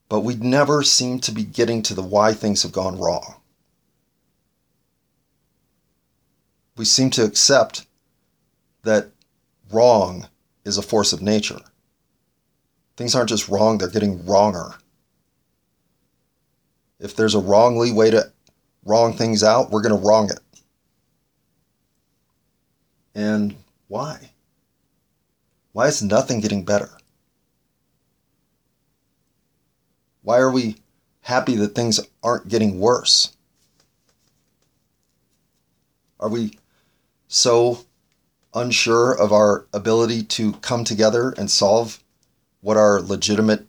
But 0.09 0.21
we 0.21 0.35
never 0.35 0.81
seem 0.81 1.19
to 1.19 1.31
be 1.31 1.43
getting 1.43 1.83
to 1.83 1.93
the 1.93 2.01
why 2.01 2.33
things 2.33 2.63
have 2.63 2.71
gone 2.71 2.97
wrong. 2.97 3.35
We 6.75 6.85
seem 6.85 7.11
to 7.11 7.23
accept 7.23 7.85
that 8.83 9.11
wrong 9.71 10.27
is 10.65 10.77
a 10.77 10.81
force 10.81 11.13
of 11.13 11.21
nature. 11.21 11.59
Things 12.97 13.15
aren't 13.15 13.29
just 13.29 13.47
wrong, 13.47 13.77
they're 13.77 13.89
getting 13.89 14.25
wronger. 14.25 14.75
If 16.99 17.15
there's 17.15 17.35
a 17.35 17.39
wrongly 17.39 17.91
way 17.91 18.09
to 18.11 18.31
wrong 18.83 19.13
things 19.13 19.43
out, 19.43 19.71
we're 19.71 19.81
going 19.81 19.99
to 19.99 20.07
wrong 20.07 20.29
it. 20.29 20.39
And 23.13 23.55
why? 23.87 24.31
Why 25.71 25.87
is 25.87 26.01
nothing 26.01 26.39
getting 26.39 26.65
better? 26.65 26.89
Why 30.21 30.37
are 30.37 30.51
we 30.51 30.77
happy 31.21 31.55
that 31.55 31.75
things 31.75 31.99
aren't 32.23 32.47
getting 32.47 32.79
worse? 32.79 33.33
Are 36.19 36.29
we 36.29 36.57
so 37.27 37.85
unsure 38.53 39.13
of 39.13 39.31
our 39.31 39.67
ability 39.73 40.23
to 40.23 40.53
come 40.53 40.83
together 40.83 41.33
and 41.37 41.49
solve 41.49 42.03
what 42.61 42.77
are 42.77 43.01
legitimate 43.01 43.67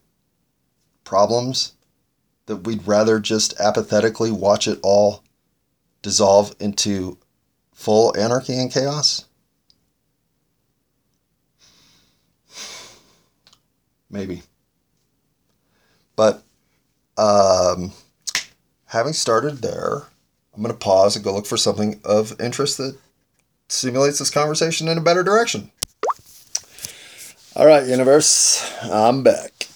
problems 1.04 1.72
that 2.46 2.56
we'd 2.56 2.86
rather 2.86 3.20
just 3.20 3.58
apathetically 3.60 4.30
watch 4.30 4.66
it 4.66 4.80
all 4.82 5.22
dissolve 6.02 6.54
into 6.58 7.18
full 7.72 8.16
anarchy 8.16 8.58
and 8.58 8.72
chaos? 8.72 9.26
maybe. 14.10 14.42
But 16.20 16.42
um, 17.16 17.92
having 18.84 19.14
started 19.14 19.62
there, 19.62 20.02
I'm 20.54 20.62
going 20.62 20.70
to 20.70 20.78
pause 20.78 21.16
and 21.16 21.24
go 21.24 21.32
look 21.32 21.46
for 21.46 21.56
something 21.56 21.98
of 22.04 22.38
interest 22.38 22.76
that 22.76 22.98
stimulates 23.70 24.18
this 24.18 24.28
conversation 24.28 24.86
in 24.88 24.98
a 24.98 25.00
better 25.00 25.22
direction. 25.22 25.70
All 27.56 27.64
right, 27.64 27.86
universe, 27.86 28.70
I'm 28.82 29.22
back. 29.22 29.66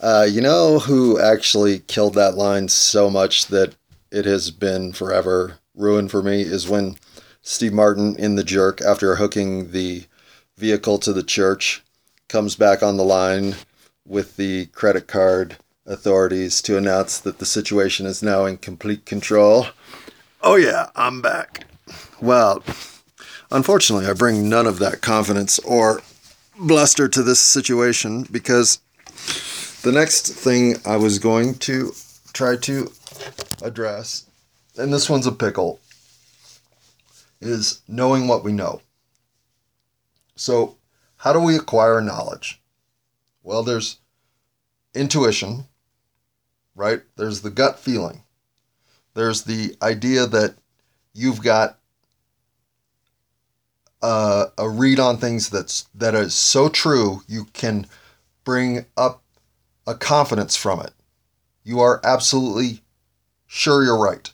Uh, 0.00 0.26
you 0.26 0.40
know 0.40 0.78
who 0.78 1.20
actually 1.20 1.80
killed 1.80 2.14
that 2.14 2.36
line 2.36 2.68
so 2.68 3.10
much 3.10 3.48
that 3.48 3.76
it 4.10 4.24
has 4.24 4.50
been 4.50 4.94
forever 4.94 5.58
ruined 5.74 6.10
for 6.10 6.22
me 6.22 6.40
is 6.40 6.70
when 6.70 6.96
Steve 7.42 7.74
Martin 7.74 8.16
in 8.16 8.36
The 8.36 8.44
Jerk, 8.44 8.80
after 8.80 9.16
hooking 9.16 9.72
the 9.72 10.04
vehicle 10.56 10.96
to 11.00 11.12
the 11.12 11.22
church, 11.22 11.84
comes 12.30 12.56
back 12.56 12.82
on 12.82 12.96
the 12.96 13.04
line 13.04 13.56
with 14.08 14.36
the 14.36 14.66
credit 14.66 15.06
card 15.06 15.58
authorities 15.86 16.60
to 16.62 16.76
announce 16.76 17.18
that 17.20 17.38
the 17.38 17.46
situation 17.46 18.06
is 18.06 18.22
now 18.22 18.46
in 18.46 18.56
complete 18.56 19.04
control. 19.04 19.66
Oh, 20.42 20.56
yeah, 20.56 20.90
I'm 20.96 21.20
back. 21.20 21.66
Well, 22.20 22.62
unfortunately, 23.50 24.06
I 24.06 24.12
bring 24.14 24.48
none 24.48 24.66
of 24.66 24.78
that 24.78 25.00
confidence 25.00 25.58
or 25.60 26.02
bluster 26.58 27.08
to 27.08 27.22
this 27.22 27.40
situation 27.40 28.26
because 28.30 28.80
the 29.82 29.92
next 29.92 30.32
thing 30.32 30.76
I 30.84 30.96
was 30.96 31.18
going 31.18 31.54
to 31.60 31.92
try 32.32 32.56
to 32.56 32.92
address, 33.62 34.26
and 34.76 34.92
this 34.92 35.08
one's 35.08 35.26
a 35.26 35.32
pickle, 35.32 35.80
is 37.40 37.82
knowing 37.86 38.26
what 38.26 38.44
we 38.44 38.52
know. 38.52 38.82
So, 40.36 40.76
how 41.18 41.32
do 41.32 41.40
we 41.40 41.56
acquire 41.56 42.00
knowledge? 42.00 42.57
Well, 43.42 43.62
there's 43.62 43.98
intuition, 44.94 45.66
right? 46.74 47.02
There's 47.16 47.40
the 47.42 47.50
gut 47.50 47.78
feeling. 47.78 48.22
There's 49.14 49.42
the 49.42 49.76
idea 49.82 50.26
that 50.26 50.56
you've 51.14 51.42
got 51.42 51.78
a, 54.02 54.46
a 54.56 54.68
read 54.68 55.00
on 55.00 55.18
things 55.18 55.50
that's 55.50 55.86
that 55.94 56.14
is 56.14 56.34
so 56.34 56.68
true 56.68 57.22
you 57.26 57.46
can 57.52 57.86
bring 58.44 58.86
up 58.96 59.22
a 59.86 59.94
confidence 59.94 60.56
from 60.56 60.80
it. 60.80 60.92
You 61.64 61.80
are 61.80 62.00
absolutely 62.04 62.82
sure 63.46 63.84
you're 63.84 63.98
right. 63.98 64.32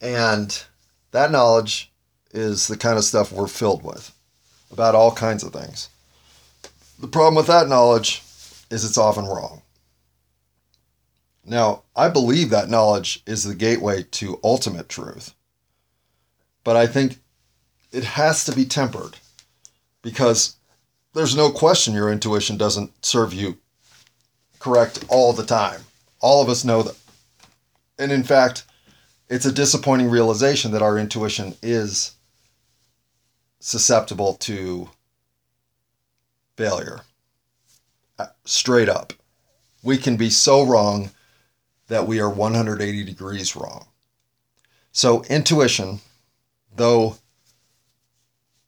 And 0.00 0.62
that 1.12 1.30
knowledge 1.30 1.92
is 2.32 2.66
the 2.66 2.76
kind 2.76 2.98
of 2.98 3.04
stuff 3.04 3.32
we're 3.32 3.46
filled 3.46 3.82
with 3.82 4.12
about 4.70 4.94
all 4.94 5.12
kinds 5.12 5.42
of 5.42 5.52
things. 5.52 5.88
The 7.02 7.08
problem 7.08 7.34
with 7.34 7.48
that 7.48 7.68
knowledge 7.68 8.22
is 8.70 8.84
it's 8.84 8.96
often 8.96 9.24
wrong. 9.24 9.62
Now, 11.44 11.82
I 11.96 12.08
believe 12.08 12.50
that 12.50 12.70
knowledge 12.70 13.24
is 13.26 13.42
the 13.42 13.56
gateway 13.56 14.04
to 14.12 14.38
ultimate 14.44 14.88
truth. 14.88 15.34
But 16.62 16.76
I 16.76 16.86
think 16.86 17.18
it 17.90 18.04
has 18.04 18.44
to 18.44 18.52
be 18.52 18.64
tempered 18.64 19.16
because 20.02 20.54
there's 21.12 21.34
no 21.34 21.50
question 21.50 21.92
your 21.92 22.12
intuition 22.12 22.56
doesn't 22.56 23.04
serve 23.04 23.34
you 23.34 23.58
correct 24.60 25.04
all 25.08 25.32
the 25.32 25.44
time. 25.44 25.80
All 26.20 26.40
of 26.40 26.48
us 26.48 26.64
know 26.64 26.82
that. 26.82 26.96
And 27.98 28.12
in 28.12 28.22
fact, 28.22 28.64
it's 29.28 29.44
a 29.44 29.50
disappointing 29.50 30.08
realization 30.08 30.70
that 30.70 30.82
our 30.82 30.96
intuition 30.96 31.56
is 31.62 32.14
susceptible 33.58 34.34
to 34.34 34.88
failure. 36.56 37.00
Uh, 38.18 38.26
straight 38.44 38.88
up. 38.88 39.12
We 39.82 39.98
can 39.98 40.16
be 40.16 40.30
so 40.30 40.62
wrong 40.62 41.10
that 41.88 42.06
we 42.06 42.20
are 42.20 42.30
180 42.30 43.04
degrees 43.04 43.56
wrong. 43.56 43.86
So, 44.92 45.22
intuition, 45.24 46.00
though 46.74 47.16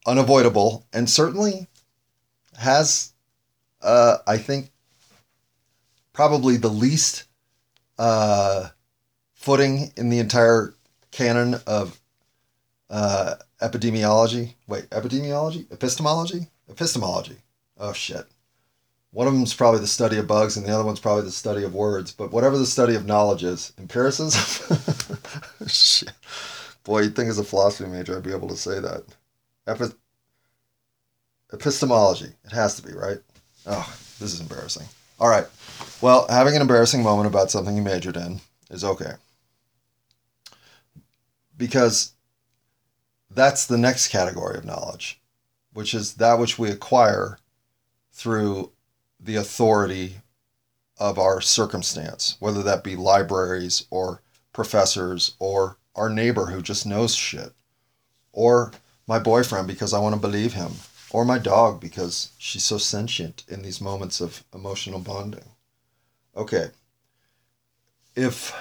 unavoidable 0.06 0.86
and 0.92 1.08
certainly 1.08 1.66
has, 2.58 3.12
uh, 3.82 4.18
I 4.26 4.38
think, 4.38 4.70
probably 6.12 6.56
the 6.56 6.68
least 6.68 7.24
uh, 7.98 8.68
footing 9.34 9.92
in 9.96 10.10
the 10.10 10.18
entire 10.18 10.74
canon 11.10 11.56
of 11.66 12.00
uh, 12.90 13.36
epidemiology. 13.60 14.54
Wait, 14.66 14.88
epidemiology? 14.90 15.70
Epistemology? 15.70 16.46
Epistemology. 16.68 17.36
Oh, 17.78 17.92
shit. 17.92 18.26
One 19.10 19.28
of 19.28 19.32
them's 19.32 19.54
probably 19.54 19.80
the 19.80 19.86
study 19.86 20.18
of 20.18 20.26
bugs, 20.26 20.56
and 20.56 20.66
the 20.66 20.74
other 20.74 20.84
one's 20.84 20.98
probably 21.00 21.22
the 21.22 21.30
study 21.30 21.62
of 21.62 21.74
words. 21.74 22.10
But 22.12 22.32
whatever 22.32 22.58
the 22.58 22.66
study 22.66 22.96
of 22.96 23.06
knowledge 23.06 23.44
is, 23.44 23.72
empiricism? 23.78 24.78
shit. 25.68 26.12
Boy, 26.82 27.02
you'd 27.02 27.16
think 27.16 27.30
as 27.30 27.38
a 27.38 27.44
philosophy 27.44 27.88
major 27.88 28.16
I'd 28.16 28.24
be 28.24 28.32
able 28.32 28.48
to 28.48 28.56
say 28.56 28.80
that. 28.80 29.04
Epi- 29.66 29.94
epistemology. 31.52 32.32
It 32.44 32.52
has 32.52 32.74
to 32.76 32.82
be, 32.82 32.92
right? 32.92 33.18
Oh, 33.66 33.96
this 34.18 34.32
is 34.32 34.40
embarrassing. 34.40 34.86
All 35.20 35.28
right. 35.28 35.46
Well, 36.00 36.26
having 36.28 36.56
an 36.56 36.62
embarrassing 36.62 37.02
moment 37.02 37.28
about 37.28 37.50
something 37.50 37.76
you 37.76 37.82
majored 37.82 38.16
in 38.16 38.40
is 38.70 38.84
okay. 38.84 39.12
Because 41.56 42.12
that's 43.30 43.66
the 43.66 43.78
next 43.78 44.08
category 44.08 44.58
of 44.58 44.64
knowledge, 44.64 45.20
which 45.72 45.94
is 45.94 46.14
that 46.14 46.38
which 46.38 46.58
we 46.58 46.68
acquire 46.68 47.38
through 48.14 48.70
the 49.18 49.34
authority 49.36 50.20
of 50.96 51.18
our 51.18 51.40
circumstance, 51.40 52.36
whether 52.38 52.62
that 52.62 52.84
be 52.84 52.94
libraries 52.94 53.86
or 53.90 54.22
professors 54.52 55.34
or 55.40 55.76
our 55.96 56.08
neighbor 56.08 56.46
who 56.46 56.62
just 56.62 56.86
knows 56.86 57.14
shit, 57.14 57.52
or 58.32 58.72
my 59.06 59.18
boyfriend 59.18 59.66
because 59.66 59.92
I 59.92 59.98
want 59.98 60.14
to 60.14 60.20
believe 60.20 60.54
him, 60.54 60.72
or 61.10 61.24
my 61.24 61.38
dog 61.38 61.80
because 61.80 62.30
she's 62.38 62.62
so 62.64 62.78
sentient 62.78 63.42
in 63.48 63.62
these 63.62 63.80
moments 63.80 64.20
of 64.20 64.44
emotional 64.54 65.00
bonding. 65.00 65.50
Okay. 66.36 66.68
If 68.14 68.54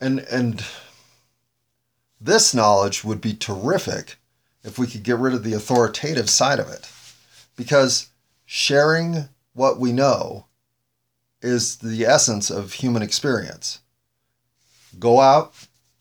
and 0.00 0.20
and 0.20 0.64
this 2.20 2.54
knowledge 2.54 3.04
would 3.04 3.20
be 3.20 3.34
terrific 3.34 4.16
if 4.64 4.78
we 4.78 4.86
could 4.86 5.02
get 5.02 5.18
rid 5.18 5.34
of 5.34 5.44
the 5.44 5.52
authoritative 5.52 6.30
side 6.30 6.58
of 6.58 6.70
it. 6.70 6.90
Because 7.58 8.10
sharing 8.46 9.28
what 9.52 9.80
we 9.80 9.92
know 9.92 10.46
is 11.42 11.76
the 11.76 12.06
essence 12.06 12.50
of 12.50 12.74
human 12.74 13.02
experience. 13.02 13.80
Go 14.98 15.20
out, 15.20 15.52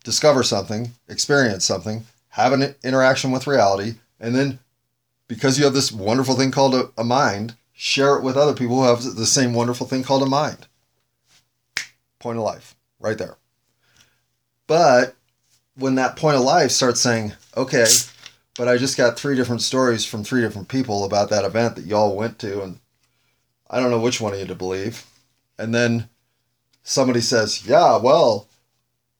discover 0.03 0.43
something, 0.43 0.91
experience 1.09 1.65
something, 1.65 2.05
have 2.29 2.53
an 2.53 2.75
interaction 2.83 3.31
with 3.31 3.47
reality, 3.47 3.95
and 4.19 4.35
then 4.35 4.59
because 5.27 5.57
you 5.57 5.65
have 5.65 5.73
this 5.73 5.91
wonderful 5.91 6.35
thing 6.35 6.51
called 6.51 6.75
a, 6.75 6.91
a 6.95 7.03
mind, 7.03 7.55
share 7.73 8.15
it 8.15 8.23
with 8.23 8.37
other 8.37 8.53
people 8.53 8.77
who 8.77 8.83
have 8.83 9.03
the 9.15 9.25
same 9.25 9.53
wonderful 9.53 9.87
thing 9.87 10.03
called 10.03 10.21
a 10.21 10.27
mind. 10.27 10.67
Point 12.19 12.37
of 12.37 12.43
life, 12.43 12.75
right 12.99 13.17
there. 13.17 13.35
But 14.67 15.15
when 15.75 15.95
that 15.95 16.17
point 16.17 16.37
of 16.37 16.43
life 16.43 16.69
starts 16.69 17.01
saying, 17.01 17.33
okay, 17.55 17.85
but 18.57 18.67
I 18.67 18.77
just 18.77 18.97
got 18.97 19.17
three 19.17 19.35
different 19.35 19.61
stories 19.61 20.05
from 20.05 20.23
three 20.23 20.41
different 20.41 20.67
people 20.67 21.05
about 21.05 21.29
that 21.29 21.45
event 21.45 21.75
that 21.75 21.85
y'all 21.85 22.15
went 22.15 22.39
to, 22.39 22.63
and 22.63 22.79
I 23.69 23.79
don't 23.79 23.91
know 23.91 23.99
which 23.99 24.19
one 24.19 24.33
of 24.33 24.39
you 24.39 24.45
to 24.45 24.55
believe. 24.55 25.05
And 25.57 25.73
then 25.73 26.09
somebody 26.83 27.21
says, 27.21 27.67
yeah, 27.67 27.97
well, 27.97 28.47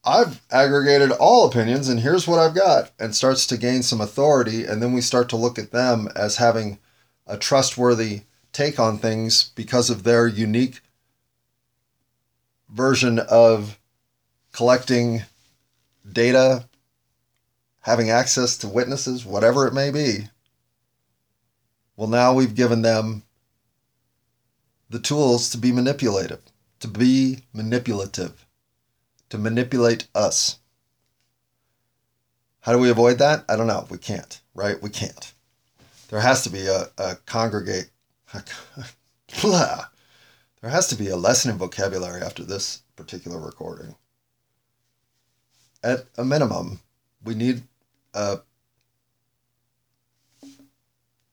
I've 0.03 0.41
aggregated 0.51 1.11
all 1.11 1.45
opinions 1.45 1.89
and 1.89 1.99
here's 1.99 2.27
what 2.27 2.39
I've 2.39 2.55
got, 2.55 2.91
and 2.99 3.13
starts 3.13 3.45
to 3.47 3.57
gain 3.57 3.83
some 3.83 4.01
authority. 4.01 4.63
And 4.63 4.81
then 4.81 4.93
we 4.93 5.01
start 5.01 5.29
to 5.29 5.35
look 5.35 5.59
at 5.59 5.71
them 5.71 6.07
as 6.15 6.37
having 6.37 6.79
a 7.25 7.37
trustworthy 7.37 8.21
take 8.53 8.79
on 8.79 8.97
things 8.97 9.51
because 9.55 9.89
of 9.89 10.03
their 10.03 10.25
unique 10.25 10.79
version 12.69 13.19
of 13.19 13.77
collecting 14.51 15.23
data, 16.09 16.67
having 17.87 18.11
access 18.11 18.57
to 18.57 18.67
witnesses, 18.67 19.25
whatever 19.25 19.65
it 19.65 19.73
may 19.73 19.89
be. 19.89 20.27
Well, 21.95 22.09
now 22.09 22.33
we've 22.33 22.53
given 22.53 22.83
them 22.83 23.23
the 24.89 24.99
tools 24.99 25.49
to 25.51 25.57
be 25.57 25.71
manipulative, 25.71 26.41
to 26.81 26.87
be 26.87 27.39
manipulative 27.53 28.45
to 29.29 29.37
manipulate 29.37 30.07
us. 30.15 30.59
How 32.61 32.73
do 32.73 32.79
we 32.79 32.89
avoid 32.89 33.19
that? 33.19 33.45
I 33.47 33.55
don't 33.55 33.67
know. 33.67 33.87
We 33.89 33.97
can't, 33.97 34.41
right? 34.53 34.81
We 34.81 34.89
can't. 34.89 35.33
There 36.09 36.19
has 36.19 36.43
to 36.43 36.49
be 36.49 36.67
a, 36.67 36.89
a 36.97 37.15
congregate. 37.25 37.89
there 38.33 38.41
has 40.63 40.87
to 40.87 40.95
be 40.95 41.07
a 41.07 41.15
lesson 41.15 41.51
in 41.51 41.57
vocabulary 41.57 42.21
after 42.21 42.43
this 42.43 42.81
particular 42.95 43.39
recording. 43.39 43.95
At 45.83 46.05
a 46.17 46.25
minimum, 46.25 46.81
we 47.23 47.35
need 47.35 47.63
a 48.17 48.41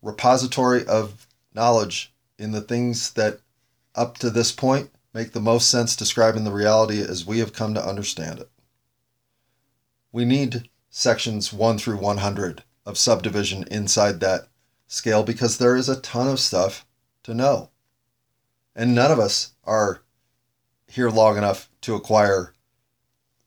repository 0.02 0.86
of 0.86 1.26
knowledge 1.54 2.12
in 2.38 2.52
the 2.52 2.60
things 2.60 3.12
that 3.14 3.40
up 3.94 4.18
to 4.18 4.28
this 4.28 4.52
point 4.52 4.90
make 5.14 5.32
the 5.32 5.40
most 5.40 5.70
sense 5.70 5.96
describing 5.96 6.44
the 6.44 6.52
reality 6.52 7.00
as 7.00 7.24
we 7.24 7.38
have 7.38 7.52
come 7.52 7.72
to 7.74 7.88
understand 7.88 8.40
it. 8.40 8.50
We 10.12 10.24
need 10.24 10.68
sections 10.90 11.52
1 11.52 11.78
through 11.78 11.96
100 11.96 12.62
of 12.84 12.98
subdivision 12.98 13.64
inside 13.70 14.20
that 14.20 14.48
scale 14.86 15.22
because 15.22 15.56
there 15.56 15.76
is 15.76 15.88
a 15.88 16.00
ton 16.00 16.28
of 16.28 16.38
stuff 16.38 16.84
to 17.22 17.32
know. 17.32 17.70
And 18.76 18.94
none 18.94 19.10
of 19.10 19.18
us 19.18 19.52
are 19.64 20.02
here 20.86 21.08
long 21.08 21.38
enough 21.38 21.70
to 21.80 21.94
acquire 21.94 22.52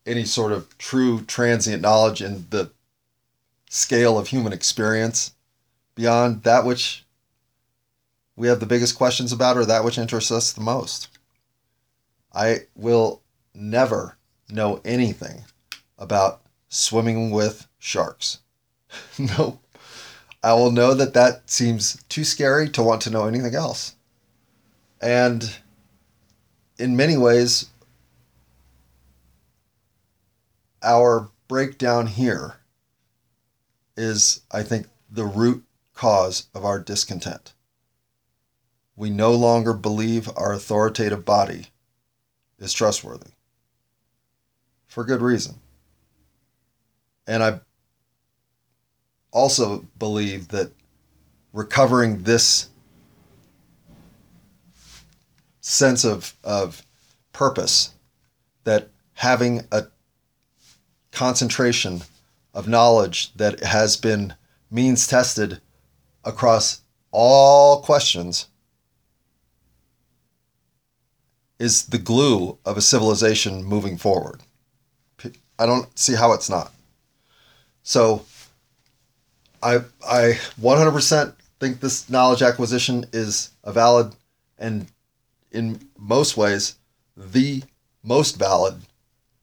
any 0.05 0.23
sort 0.23 0.53
of 0.53 0.75
true 0.77 1.21
transient 1.21 1.81
knowledge 1.81 2.21
in 2.21 2.47
the 2.49 2.71
scale 3.69 4.17
of 4.17 4.27
human 4.27 4.53
experience 4.53 5.33
beyond 5.95 6.43
that 6.43 6.65
which 6.65 7.05
we 8.35 8.47
have 8.47 8.59
the 8.59 8.65
biggest 8.65 8.97
questions 8.97 9.31
about 9.31 9.57
or 9.57 9.65
that 9.65 9.83
which 9.83 9.97
interests 9.97 10.31
us 10.31 10.53
the 10.53 10.61
most. 10.61 11.09
I 12.33 12.67
will 12.75 13.23
never 13.53 14.17
know 14.49 14.79
anything 14.85 15.43
about 15.97 16.41
swimming 16.69 17.31
with 17.31 17.67
sharks. 17.79 18.39
no. 19.17 19.59
I 20.43 20.53
will 20.53 20.71
know 20.71 20.93
that 20.93 21.15
that 21.15 21.49
seems 21.49 22.01
too 22.09 22.23
scary 22.23 22.69
to 22.69 22.83
want 22.83 23.01
to 23.01 23.09
know 23.09 23.25
anything 23.25 23.55
else. 23.55 23.95
And 25.01 25.57
in 26.77 26.95
many 26.95 27.17
ways, 27.17 27.69
our 30.83 31.29
breakdown 31.47 32.07
here 32.07 32.56
is, 33.97 34.41
I 34.51 34.63
think, 34.63 34.87
the 35.09 35.25
root 35.25 35.65
cause 35.93 36.47
of 36.53 36.63
our 36.63 36.79
discontent. 36.79 37.53
We 38.95 39.09
no 39.09 39.31
longer 39.33 39.73
believe 39.73 40.29
our 40.35 40.53
authoritative 40.53 41.25
body 41.25 41.67
is 42.59 42.73
trustworthy 42.73 43.31
for 44.87 45.03
good 45.03 45.21
reason. 45.21 45.59
And 47.27 47.43
I 47.43 47.59
also 49.31 49.85
believe 49.99 50.47
that 50.49 50.71
recovering 51.53 52.23
this 52.23 52.69
sense 55.61 56.05
of, 56.05 56.35
of 56.43 56.85
purpose, 57.33 57.93
that 58.63 58.89
having 59.13 59.65
a 59.71 59.87
concentration 61.11 62.01
of 62.57 62.67
knowledge 62.67 63.31
that 63.35 63.63
has 63.63 63.95
been 63.97 64.33
means 64.71 65.05
tested 65.05 65.61
across 66.25 66.81
all 67.11 67.81
questions 67.81 68.47
is 71.59 71.85
the 71.85 71.99
glue 71.99 72.57
of 72.65 72.75
a 72.75 72.81
civilization 72.81 73.63
moving 73.63 73.95
forward. 73.95 74.41
I 75.59 75.67
don't 75.67 75.87
see 75.97 76.15
how 76.15 76.33
it's 76.33 76.49
not. 76.49 76.73
So 77.83 78.25
I 79.61 79.81
I 80.07 80.39
100% 80.59 81.35
think 81.59 81.79
this 81.79 82.09
knowledge 82.09 82.41
acquisition 82.41 83.05
is 83.13 83.51
a 83.63 83.71
valid 83.71 84.15
and 84.57 84.87
in 85.51 85.87
most 85.95 86.35
ways 86.37 86.75
the 87.15 87.63
most 88.03 88.37
valid 88.37 88.81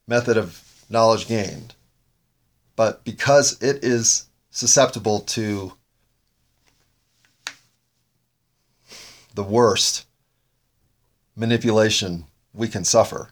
method 0.09 0.37
of 0.37 0.61
knowledge 0.91 1.29
gained. 1.29 1.75
But 2.77 3.05
because 3.05 3.61
it 3.63 3.85
is 3.85 4.27
susceptible 4.51 5.21
to 5.21 5.75
the 9.35 9.45
worst 9.45 10.07
manipulation 11.37 12.27
we 12.53 12.69
can 12.69 12.85
suffer, 12.85 13.31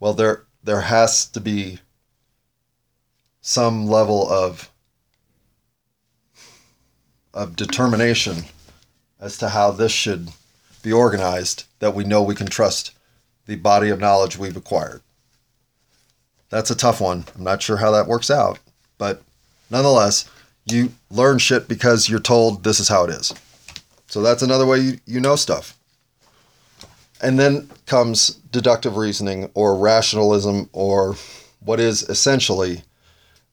well 0.00 0.14
there 0.14 0.44
there 0.62 0.82
has 0.82 1.26
to 1.26 1.40
be 1.40 1.78
some 3.40 3.86
level 3.86 4.28
of 4.28 4.70
of 7.32 7.54
determination 7.54 8.44
as 9.20 9.36
to 9.38 9.50
how 9.50 9.70
this 9.70 9.92
should 9.92 10.30
be 10.82 10.92
organized 10.92 11.64
that 11.78 11.94
we 11.94 12.02
know 12.02 12.22
we 12.22 12.34
can 12.34 12.46
trust 12.46 12.92
the 13.46 13.56
body 13.56 13.90
of 13.90 14.00
knowledge 14.00 14.36
we've 14.36 14.56
acquired. 14.56 15.02
That's 16.48 16.70
a 16.70 16.76
tough 16.76 17.00
one. 17.00 17.24
I'm 17.34 17.44
not 17.44 17.62
sure 17.62 17.76
how 17.76 17.90
that 17.92 18.06
works 18.06 18.30
out, 18.30 18.58
but 18.98 19.22
nonetheless, 19.70 20.30
you 20.64 20.92
learn 21.10 21.38
shit 21.38 21.68
because 21.68 22.08
you're 22.08 22.20
told 22.20 22.64
this 22.64 22.80
is 22.80 22.88
how 22.88 23.04
it 23.04 23.10
is. 23.10 23.32
So 24.08 24.22
that's 24.22 24.42
another 24.42 24.66
way 24.66 24.78
you, 24.78 25.00
you 25.06 25.20
know 25.20 25.36
stuff. 25.36 25.76
And 27.22 27.38
then 27.38 27.68
comes 27.86 28.30
deductive 28.50 28.96
reasoning 28.96 29.50
or 29.54 29.76
rationalism 29.76 30.68
or 30.72 31.16
what 31.60 31.80
is 31.80 32.02
essentially 32.04 32.82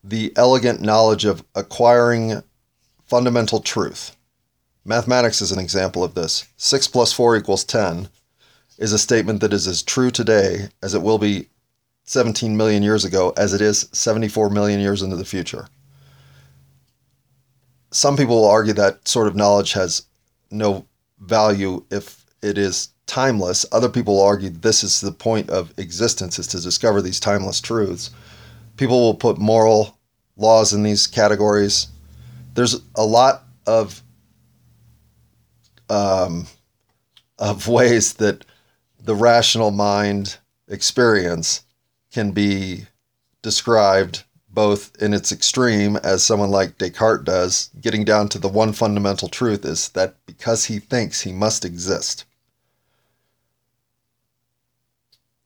the 0.03 0.34
elegant 0.36 0.82
knowledge 0.82 1.25
of 1.25 1.43
acquiring 1.56 2.43
fundamental 3.06 3.62
truth. 3.62 4.15
Mathematics 4.86 5.41
is 5.41 5.51
an 5.51 5.60
example 5.60 6.03
of 6.03 6.13
this. 6.13 6.45
6 6.58 6.89
plus 6.89 7.13
4 7.13 7.38
equals 7.38 7.63
10 7.63 8.10
is 8.77 8.91
a 8.91 8.99
statement 8.99 9.39
that 9.39 9.53
is 9.53 9.65
as 9.65 9.82
true 9.82 10.12
today 10.12 10.67
as 10.82 10.93
it 10.93 11.01
will 11.01 11.17
be 11.17 11.47
17 12.06 12.56
million 12.56 12.84
years 12.84 13.06
ago 13.06 13.34
as 13.38 13.54
it 13.54 13.62
is 13.62 13.89
74 13.92 14.50
million 14.50 14.80
years 14.80 15.02
into 15.02 15.16
the 15.16 15.26
future. 15.26 15.68
Some 17.92 18.18
people 18.18 18.42
will 18.42 18.50
argue 18.50 18.74
that 18.74 19.08
sort 19.08 19.28
of 19.28 19.36
knowledge 19.36 19.74
has 19.74 20.06
no 20.52 20.86
value 21.20 21.86
if 21.92 22.26
it 22.42 22.58
is 22.58 22.89
timeless. 23.06 23.66
Other 23.72 23.89
people 23.89 24.22
argue 24.22 24.50
this 24.50 24.84
is 24.84 25.02
the 25.02 25.12
point 25.12 25.50
of 25.50 25.74
existence 25.78 26.39
is 26.39 26.48
to 26.48 26.60
discover 26.60 27.02
these 27.02 27.20
timeless 27.20 27.62
truths. 27.62 28.10
People 28.78 29.00
will 29.02 29.16
put 29.16 29.38
moral 29.38 29.98
laws 30.36 30.74
in 30.74 30.84
these 30.84 31.08
categories. 31.08 31.88
There's 32.56 32.82
a 32.96 33.06
lot 33.06 33.44
of 33.68 34.02
um, 35.89 36.48
of 37.38 37.68
ways 37.68 38.13
that 38.16 38.46
the 39.00 39.16
rational 39.16 39.72
mind 39.72 40.38
experience 40.68 41.62
can 42.13 42.32
be 42.32 42.86
described 43.41 44.23
both 44.47 44.95
in 45.02 45.13
its 45.13 45.32
extreme, 45.32 45.97
as 45.97 46.23
someone 46.23 46.52
like 46.52 46.78
Descartes 46.78 47.26
does, 47.26 47.71
getting 47.82 48.06
down 48.06 48.30
to 48.30 48.38
the 48.38 48.47
one 48.47 48.71
fundamental 48.71 49.28
truth 49.28 49.65
is 49.65 49.89
that 49.89 50.15
because 50.28 50.65
he 50.65 50.78
thinks, 50.78 51.21
he 51.21 51.32
must 51.32 51.65
exist. 51.65 52.26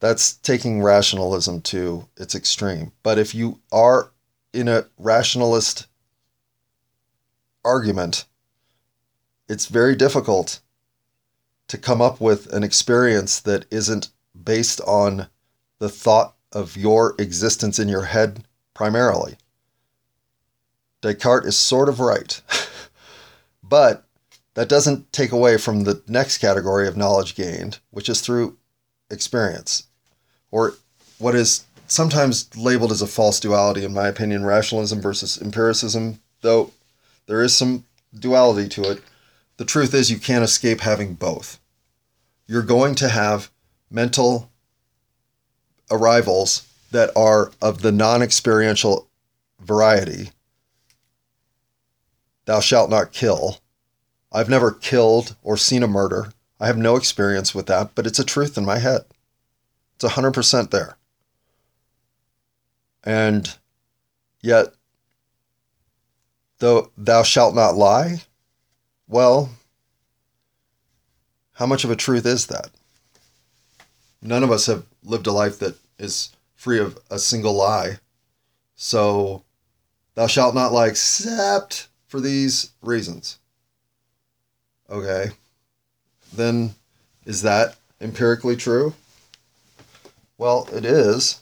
That's 0.01 0.33
taking 0.33 0.83
rationalism 0.83 1.61
to 1.61 2.07
its 2.17 2.35
extreme. 2.35 2.91
But 3.01 3.17
if 3.17 3.33
you 3.33 3.61
are 3.71 4.11
in 4.51 4.67
a 4.67 4.87
rationalist 4.97 5.87
argument, 7.63 8.25
it's 9.47 9.67
very 9.67 9.95
difficult 9.95 10.59
to 11.69 11.77
come 11.77 12.01
up 12.01 12.19
with 12.19 12.51
an 12.53 12.63
experience 12.63 13.39
that 13.39 13.65
isn't 13.71 14.09
based 14.43 14.81
on 14.81 15.27
the 15.79 15.89
thought 15.89 16.36
of 16.51 16.77
your 16.77 17.15
existence 17.19 17.79
in 17.79 17.87
your 17.87 18.05
head 18.05 18.43
primarily. 18.73 19.37
Descartes 21.01 21.47
is 21.47 21.57
sort 21.57 21.89
of 21.89 21.99
right. 21.99 22.41
but 23.63 24.05
that 24.53 24.69
doesn't 24.69 25.11
take 25.13 25.31
away 25.31 25.57
from 25.57 25.83
the 25.83 26.01
next 26.07 26.39
category 26.39 26.87
of 26.87 26.97
knowledge 26.97 27.35
gained, 27.35 27.79
which 27.91 28.09
is 28.09 28.21
through 28.21 28.57
experience 29.09 29.87
or 30.51 30.75
what 31.17 31.35
is 31.35 31.65
sometimes 31.87 32.55
labeled 32.55 32.91
as 32.91 33.01
a 33.01 33.07
false 33.07 33.39
duality, 33.39 33.83
in 33.83 33.93
my 33.93 34.07
opinion, 34.07 34.45
rationalism 34.45 35.01
versus 35.01 35.41
empiricism, 35.41 36.19
though 36.41 36.71
there 37.27 37.41
is 37.41 37.55
some 37.55 37.85
duality 38.17 38.67
to 38.69 38.89
it. 38.91 39.01
The 39.57 39.65
truth 39.65 39.93
is, 39.93 40.11
you 40.11 40.19
can't 40.19 40.43
escape 40.43 40.81
having 40.81 41.13
both. 41.13 41.59
You're 42.45 42.61
going 42.61 42.95
to 42.95 43.09
have 43.09 43.49
mental 43.89 44.49
arrivals 45.89 46.67
that 46.91 47.11
are 47.15 47.51
of 47.61 47.81
the 47.81 47.91
non 47.91 48.21
experiential 48.21 49.07
variety. 49.59 50.31
Thou 52.45 52.59
shalt 52.59 52.89
not 52.89 53.11
kill. 53.11 53.59
I've 54.31 54.49
never 54.49 54.71
killed 54.71 55.35
or 55.43 55.57
seen 55.57 55.83
a 55.83 55.87
murder. 55.87 56.33
I 56.59 56.67
have 56.67 56.77
no 56.77 56.95
experience 56.95 57.53
with 57.53 57.67
that, 57.67 57.91
but 57.93 58.07
it's 58.07 58.19
a 58.19 58.23
truth 58.23 58.57
in 58.57 58.65
my 58.65 58.79
head. 58.79 59.01
It's 59.95 60.05
100% 60.05 60.71
there. 60.71 60.97
And 63.03 63.55
yet, 64.41 64.67
though 66.59 66.91
thou 66.97 67.23
shalt 67.23 67.55
not 67.55 67.75
lie, 67.75 68.21
well, 69.07 69.49
how 71.53 71.65
much 71.65 71.83
of 71.83 71.91
a 71.91 71.95
truth 71.95 72.25
is 72.25 72.47
that? 72.47 72.69
None 74.21 74.43
of 74.43 74.51
us 74.51 74.65
have 74.65 74.85
lived 75.03 75.27
a 75.27 75.31
life 75.31 75.59
that 75.59 75.75
is 75.99 76.35
free 76.55 76.79
of 76.79 76.97
a 77.09 77.19
single 77.19 77.53
lie. 77.53 77.99
So, 78.75 79.43
thou 80.15 80.27
shalt 80.27 80.55
not 80.55 80.73
lie 80.73 80.87
except 80.87 81.87
for 82.07 82.19
these 82.19 82.71
reasons. 82.81 83.39
Okay. 84.89 85.31
Then, 86.33 86.75
is 87.25 87.41
that 87.41 87.75
empirically 88.01 88.55
true? 88.55 88.93
Well, 90.37 90.67
it 90.71 90.85
is, 90.85 91.41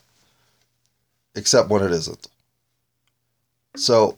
except 1.35 1.69
when 1.69 1.83
it 1.83 1.91
isn't. 1.91 2.27
So, 3.75 4.17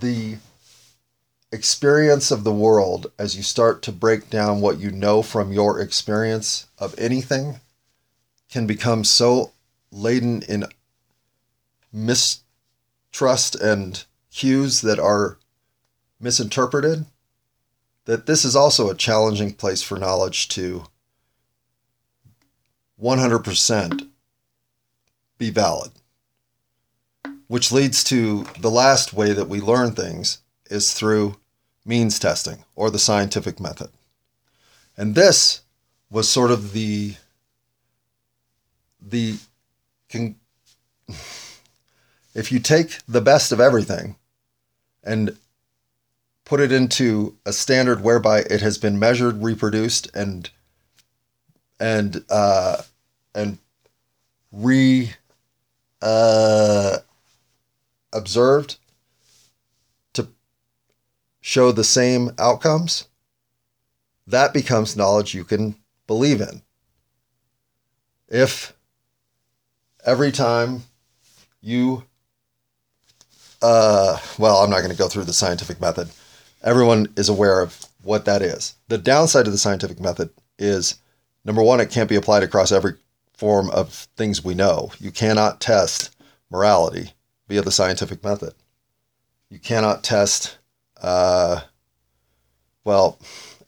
the 0.00 0.36
experience 1.52 2.30
of 2.30 2.44
the 2.44 2.52
world, 2.52 3.12
as 3.18 3.36
you 3.36 3.42
start 3.42 3.82
to 3.82 3.92
break 3.92 4.30
down 4.30 4.60
what 4.60 4.80
you 4.80 4.90
know 4.90 5.22
from 5.22 5.52
your 5.52 5.78
experience 5.78 6.66
of 6.78 6.98
anything, 6.98 7.60
can 8.50 8.66
become 8.66 9.04
so 9.04 9.52
laden 9.90 10.42
in 10.48 10.64
mistrust 11.92 13.54
and 13.54 14.04
cues 14.30 14.80
that 14.80 14.98
are 14.98 15.38
misinterpreted 16.18 17.04
that 18.06 18.26
this 18.26 18.44
is 18.44 18.56
also 18.56 18.88
a 18.88 18.94
challenging 18.94 19.52
place 19.52 19.82
for 19.82 19.98
knowledge 19.98 20.48
to 20.48 20.84
100% 23.00 24.08
be 25.38 25.50
valid. 25.50 25.92
Which 27.46 27.70
leads 27.70 28.02
to 28.04 28.44
the 28.58 28.70
last 28.70 29.12
way 29.12 29.32
that 29.32 29.48
we 29.48 29.60
learn 29.60 29.94
things 29.94 30.38
is 30.70 30.94
through 30.94 31.36
means 31.84 32.18
testing 32.18 32.64
or 32.74 32.90
the 32.90 32.98
scientific 32.98 33.60
method. 33.60 33.90
And 34.96 35.14
this 35.14 35.62
was 36.10 36.28
sort 36.28 36.50
of 36.50 36.72
the 36.72 37.14
the 39.00 39.36
can 40.08 40.36
if 42.34 42.52
you 42.52 42.60
take 42.60 42.98
the 43.08 43.20
best 43.20 43.52
of 43.52 43.60
everything 43.60 44.16
and 45.02 45.36
put 46.44 46.60
it 46.60 46.70
into 46.70 47.36
a 47.46 47.52
standard 47.52 48.02
whereby 48.02 48.40
it 48.40 48.60
has 48.60 48.78
been 48.78 48.98
measured, 48.98 49.42
reproduced, 49.42 50.14
and 50.14 50.50
and 51.80 52.24
uh, 52.28 52.82
and 53.34 53.58
re 54.52 55.12
uh, 56.00 56.98
observed 58.12 58.76
show 61.42 61.70
the 61.70 61.84
same 61.84 62.30
outcomes, 62.38 63.08
that 64.26 64.54
becomes 64.54 64.96
knowledge 64.96 65.34
you 65.34 65.44
can 65.44 65.76
believe 66.06 66.40
in. 66.40 66.62
If 68.28 68.72
every 70.06 70.32
time 70.32 70.84
you 71.60 72.04
uh, 73.62 74.18
well, 74.38 74.56
I'm 74.56 74.70
not 74.70 74.80
going 74.80 74.90
to 74.90 74.98
go 74.98 75.08
through 75.08 75.24
the 75.24 75.32
scientific 75.32 75.80
method. 75.80 76.10
Everyone 76.64 77.06
is 77.16 77.28
aware 77.28 77.60
of 77.60 77.86
what 78.02 78.24
that 78.24 78.42
is. 78.42 78.74
The 78.88 78.98
downside 78.98 79.46
of 79.46 79.52
the 79.52 79.58
scientific 79.58 80.00
method 80.00 80.30
is 80.58 80.96
number 81.44 81.62
one, 81.62 81.80
it 81.80 81.90
can't 81.90 82.08
be 82.08 82.16
applied 82.16 82.42
across 82.42 82.72
every 82.72 82.94
form 83.34 83.70
of 83.70 84.08
things 84.16 84.44
we 84.44 84.54
know. 84.54 84.92
You 84.98 85.10
cannot 85.10 85.60
test 85.60 86.14
morality 86.50 87.12
via 87.48 87.62
the 87.62 87.70
scientific 87.70 88.22
method. 88.24 88.54
You 89.48 89.58
cannot 89.58 90.02
test, 90.02 90.58
uh, 91.02 91.60
well, 92.84 93.18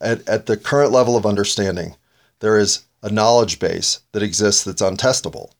at, 0.01 0.27
at 0.29 0.47
the 0.47 0.57
current 0.57 0.92
level 0.92 1.16
of 1.16 1.27
understanding, 1.27 1.97
there 2.40 2.59
is 2.59 2.85
a 3.03 3.11
knowledge 3.11 3.59
base 3.59 4.01
that 4.12 4.23
exists 4.23 4.64
that's 4.64 4.83
untestable 4.83 5.51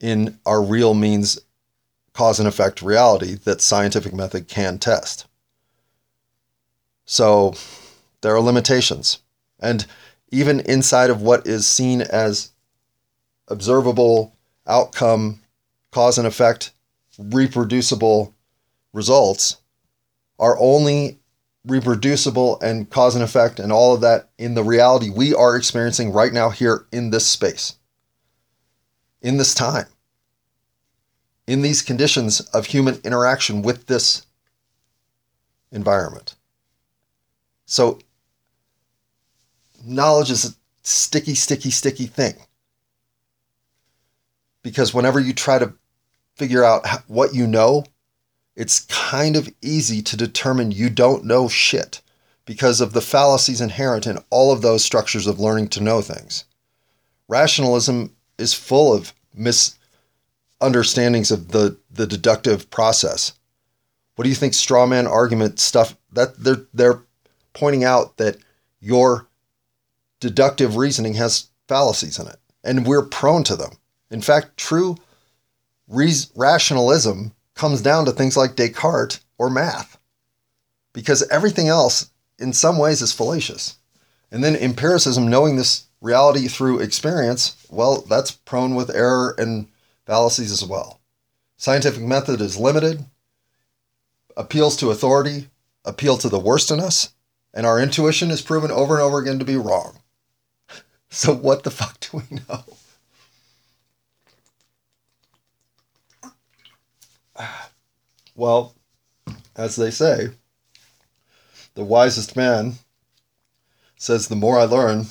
in 0.00 0.38
our 0.46 0.62
real 0.62 0.94
means 0.94 1.38
cause 2.12 2.38
and 2.38 2.48
effect 2.48 2.82
reality 2.82 3.34
that 3.34 3.60
scientific 3.60 4.12
method 4.14 4.48
can 4.48 4.78
test. 4.78 5.26
So 7.04 7.54
there 8.20 8.34
are 8.34 8.40
limitations. 8.40 9.18
And 9.60 9.86
even 10.30 10.60
inside 10.60 11.10
of 11.10 11.22
what 11.22 11.46
is 11.46 11.66
seen 11.66 12.02
as 12.02 12.50
observable 13.48 14.34
outcome, 14.66 15.40
cause 15.90 16.18
and 16.18 16.26
effect, 16.26 16.72
reproducible 17.18 18.34
results 18.92 19.56
are 20.42 20.58
only 20.60 21.18
reproducible 21.64 22.60
and 22.60 22.90
cause 22.90 23.14
and 23.14 23.24
effect 23.24 23.58
and 23.58 23.72
all 23.72 23.94
of 23.94 24.02
that 24.02 24.28
in 24.36 24.52
the 24.52 24.64
reality 24.64 25.08
we 25.08 25.34
are 25.34 25.56
experiencing 25.56 26.12
right 26.12 26.34
now 26.34 26.50
here 26.50 26.86
in 26.92 27.10
this 27.10 27.26
space, 27.26 27.76
in 29.22 29.38
this 29.38 29.54
time 29.54 29.86
in 31.46 31.62
these 31.62 31.82
conditions 31.82 32.40
of 32.40 32.66
human 32.66 33.00
interaction 33.04 33.62
with 33.62 33.86
this 33.86 34.26
environment. 35.70 36.34
So, 37.66 37.98
knowledge 39.84 40.30
is 40.30 40.44
a 40.44 40.54
sticky, 40.82 41.34
sticky, 41.34 41.70
sticky 41.70 42.06
thing. 42.06 42.34
Because 44.62 44.94
whenever 44.94 45.18
you 45.18 45.32
try 45.32 45.58
to 45.58 45.74
figure 46.36 46.62
out 46.62 46.86
what 47.08 47.34
you 47.34 47.46
know, 47.46 47.84
it's 48.56 48.80
kind 48.86 49.36
of 49.36 49.52
easy 49.62 50.02
to 50.02 50.16
determine 50.16 50.70
you 50.70 50.90
don't 50.90 51.24
know 51.24 51.48
shit 51.48 52.00
because 52.44 52.80
of 52.80 52.92
the 52.92 53.00
fallacies 53.00 53.60
inherent 53.60 54.06
in 54.06 54.18
all 54.30 54.52
of 54.52 54.62
those 54.62 54.84
structures 54.84 55.26
of 55.26 55.40
learning 55.40 55.68
to 55.68 55.82
know 55.82 56.02
things. 56.02 56.44
Rationalism 57.28 58.14
is 58.38 58.52
full 58.52 58.92
of 58.92 59.12
misunderstandings 59.34 61.30
of 61.30 61.48
the 61.48 61.78
the 61.90 62.06
deductive 62.06 62.68
process. 62.70 63.32
What 64.16 64.24
do 64.24 64.28
you 64.28 64.36
think 64.36 64.54
straw 64.54 64.86
man 64.86 65.06
argument 65.06 65.58
stuff 65.60 65.96
that 66.12 66.38
they're 66.38 66.66
they're 66.74 67.02
pointing 67.54 67.84
out 67.84 68.16
that 68.16 68.36
your 68.80 69.28
deductive 70.20 70.76
reasoning 70.76 71.14
has 71.14 71.48
fallacies 71.68 72.18
in 72.18 72.26
it 72.26 72.38
and 72.64 72.86
we're 72.86 73.02
prone 73.02 73.42
to 73.44 73.56
them. 73.56 73.72
In 74.10 74.20
fact, 74.20 74.56
true 74.56 74.96
rationalism 75.88 77.32
comes 77.54 77.80
down 77.80 78.04
to 78.06 78.12
things 78.12 78.36
like 78.36 78.56
Descartes 78.56 79.20
or 79.38 79.50
math 79.50 79.98
because 80.92 81.26
everything 81.28 81.68
else 81.68 82.10
in 82.38 82.52
some 82.52 82.78
ways 82.78 83.02
is 83.02 83.12
fallacious. 83.12 83.76
And 84.30 84.42
then 84.42 84.56
empiricism 84.56 85.28
knowing 85.28 85.56
this 85.56 85.86
reality 86.00 86.48
through 86.48 86.80
experience, 86.80 87.56
well, 87.70 88.02
that's 88.02 88.32
prone 88.32 88.74
with 88.74 88.90
error 88.90 89.34
and 89.38 89.68
fallacies 90.06 90.50
as 90.50 90.64
well. 90.64 91.00
Scientific 91.56 92.02
method 92.02 92.40
is 92.40 92.56
limited, 92.56 93.04
appeals 94.36 94.76
to 94.78 94.90
authority, 94.90 95.48
appeal 95.84 96.16
to 96.18 96.28
the 96.28 96.38
worst 96.38 96.70
in 96.70 96.80
us, 96.80 97.12
and 97.54 97.66
our 97.66 97.78
intuition 97.80 98.30
is 98.30 98.42
proven 98.42 98.70
over 98.70 98.94
and 98.94 99.02
over 99.02 99.18
again 99.18 99.38
to 99.38 99.44
be 99.44 99.56
wrong. 99.56 99.98
So 101.14 101.34
what 101.34 101.62
the 101.62 101.70
fuck 101.70 102.00
do 102.00 102.22
we 102.30 102.38
know? 102.48 102.64
Well, 108.34 108.74
as 109.56 109.76
they 109.76 109.90
say, 109.90 110.30
the 111.74 111.84
wisest 111.84 112.36
man 112.36 112.74
says 113.96 114.28
the 114.28 114.36
more 114.36 114.58
I 114.58 114.64
learn, 114.64 115.06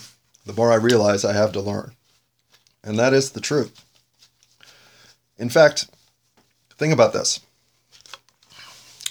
the 0.45 0.53
more 0.53 0.71
I 0.71 0.75
realize 0.75 1.23
I 1.23 1.33
have 1.33 1.51
to 1.53 1.61
learn. 1.61 1.93
And 2.83 2.97
that 2.99 3.13
is 3.13 3.31
the 3.31 3.41
truth. 3.41 3.85
In 5.37 5.49
fact, 5.49 5.87
think 6.77 6.93
about 6.93 7.13
this. 7.13 7.39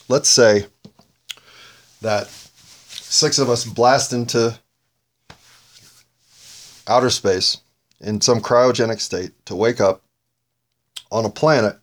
Let's 0.09 0.29
say 0.29 0.67
that 2.01 2.29
six 2.29 3.39
of 3.39 3.49
us 3.49 3.65
blast 3.65 4.13
into 4.13 4.59
outer 6.87 7.11
space 7.11 7.59
in 8.01 8.21
some 8.21 8.41
cryogenic 8.41 9.01
state 9.01 9.33
to 9.47 9.55
wake 9.55 9.81
up 9.81 10.03
on 11.11 11.25
a 11.25 11.31
planet 11.31 11.80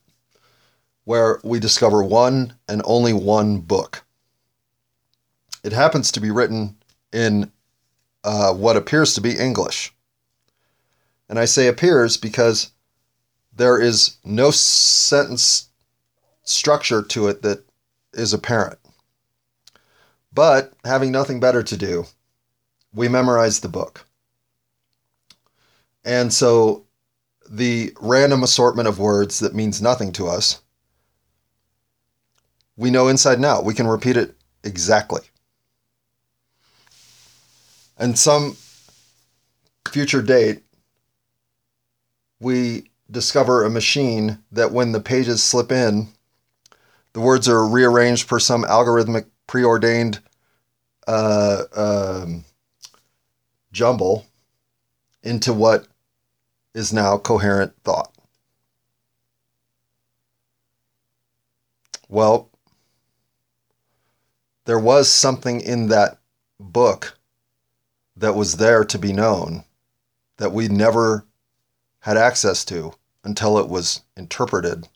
where 1.08 1.40
we 1.42 1.58
discover 1.58 2.04
one 2.04 2.54
and 2.68 2.82
only 2.84 3.14
one 3.14 3.60
book. 3.60 4.04
It 5.64 5.72
happens 5.72 6.12
to 6.12 6.20
be 6.20 6.32
written 6.32 6.76
in 7.14 7.50
uh, 8.26 8.52
what 8.52 8.76
appears 8.76 9.14
to 9.14 9.22
be 9.22 9.32
English. 9.32 9.96
And 11.30 11.40
I 11.40 11.46
say 11.46 11.68
appears 11.68 12.18
because 12.18 12.72
there 13.56 13.80
is 13.80 14.18
no 14.26 14.52
sentence 14.52 15.70
structure 16.44 17.02
to 17.04 17.30
it 17.30 17.42
that 17.42 17.64
is 18.12 18.34
apparent. 18.34 18.80
But 20.34 20.74
having 20.84 21.14
nothing 21.14 21.40
better 21.40 21.64
to 21.64 21.78
do, 21.78 22.04
we 22.94 23.08
memorize 23.08 23.62
the 23.62 23.70
book. 23.70 24.06
And 26.04 26.34
so 26.34 26.84
the 27.50 27.96
random 28.02 28.44
assortment 28.44 28.90
of 28.90 29.00
words 29.00 29.40
that 29.40 29.56
means 29.56 29.82
nothing 29.82 30.12
to 30.12 30.28
us, 30.28 30.62
we 32.78 32.92
know 32.92 33.08
inside 33.08 33.34
and 33.34 33.46
out. 33.46 33.66
We 33.66 33.74
can 33.74 33.88
repeat 33.88 34.16
it 34.16 34.36
exactly. 34.64 35.22
And 37.98 38.18
some 38.18 38.56
future 39.88 40.22
date, 40.22 40.64
we 42.40 42.92
discover 43.10 43.64
a 43.64 43.70
machine 43.70 44.38
that 44.52 44.72
when 44.72 44.92
the 44.92 45.00
pages 45.00 45.44
slip 45.44 45.72
in, 45.72 46.10
the 47.14 47.20
words 47.20 47.50
are 47.50 47.68
rearranged 47.68 48.28
per 48.28 48.38
some 48.38 48.64
algorithmic 48.64 49.26
preordained 49.48 50.20
uh, 51.08 51.64
um, 51.76 52.44
jumble 53.72 54.28
into 55.24 55.54
what 55.54 55.88
is 56.76 56.94
now 56.94 57.18
coherent 57.18 57.74
thought. 57.84 58.14
Well, 62.08 62.52
there 64.68 64.78
was 64.78 65.10
something 65.10 65.62
in 65.62 65.88
that 65.88 66.20
book 66.60 67.18
that 68.18 68.36
was 68.36 68.58
there 68.58 68.84
to 68.84 69.00
be 69.00 69.14
known 69.14 69.64
that 70.36 70.52
we 70.52 70.68
never 70.68 71.26
had 72.02 72.18
access 72.18 72.66
to 72.66 72.94
until 73.24 73.58
it 73.58 73.70
was 73.70 74.02
interpreted 74.18 74.90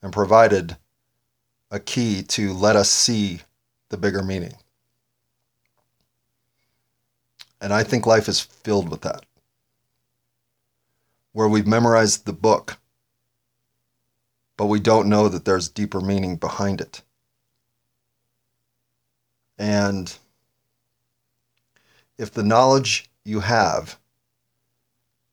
and 0.00 0.14
provided 0.14 0.78
a 1.70 1.78
key 1.78 2.22
to 2.22 2.54
let 2.54 2.74
us 2.74 2.88
see 2.88 3.42
the 3.90 3.98
bigger 3.98 4.22
meaning. 4.22 4.54
And 7.60 7.70
I 7.70 7.84
think 7.84 8.06
life 8.06 8.28
is 8.28 8.40
filled 8.40 8.88
with 8.88 9.02
that. 9.02 9.26
Where 11.32 11.48
we've 11.48 11.66
memorized 11.66 12.24
the 12.24 12.32
book, 12.32 12.78
but 14.56 14.66
we 14.66 14.80
don't 14.80 15.10
know 15.10 15.28
that 15.28 15.44
there's 15.44 15.68
deeper 15.68 16.00
meaning 16.00 16.36
behind 16.36 16.80
it. 16.80 17.02
And 19.58 20.16
if 22.18 22.32
the 22.32 22.42
knowledge 22.42 23.10
you 23.24 23.40
have 23.40 23.98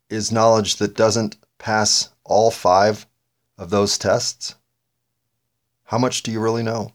is 0.10 0.32
knowledge 0.32 0.78
that 0.78 0.96
doesn't 0.96 1.38
pass 1.58 2.10
all 2.24 2.52
five 2.52 3.06
of 3.58 3.70
those 3.70 3.98
tests, 3.98 4.56
how 5.84 5.98
much 5.98 6.24
do 6.24 6.32
you 6.32 6.40
really 6.40 6.64
know? 6.64 6.94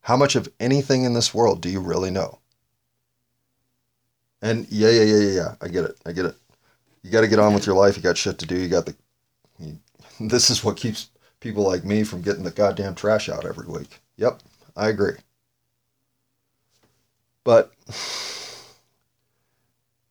How 0.00 0.16
much 0.16 0.34
of 0.34 0.48
anything 0.58 1.04
in 1.04 1.14
this 1.14 1.32
world 1.32 1.60
do 1.60 1.68
you 1.68 1.80
really 1.80 2.10
know? 2.10 2.40
And 4.42 4.66
yeah, 4.68 4.90
yeah, 4.90 5.02
yeah, 5.04 5.16
yeah, 5.16 5.32
yeah. 5.32 5.54
I 5.60 5.68
get 5.68 5.84
it. 5.84 5.96
I 6.04 6.12
get 6.12 6.26
it. 6.26 6.36
You 7.02 7.10
got 7.10 7.20
to 7.20 7.28
get 7.28 7.38
on 7.38 7.54
with 7.54 7.66
your 7.66 7.76
life. 7.76 7.96
You 7.96 8.02
got 8.02 8.18
shit 8.18 8.38
to 8.38 8.46
do. 8.46 8.56
You 8.56 8.68
got 8.68 8.86
the. 8.86 8.96
You, 9.60 9.78
this 10.20 10.50
is 10.50 10.64
what 10.64 10.76
keeps 10.76 11.10
people 11.38 11.64
like 11.64 11.84
me 11.84 12.02
from 12.02 12.22
getting 12.22 12.42
the 12.42 12.50
goddamn 12.50 12.96
trash 12.96 13.28
out 13.28 13.46
every 13.46 13.66
week. 13.66 14.00
Yep, 14.16 14.42
I 14.76 14.88
agree. 14.88 15.16
But 17.44 17.72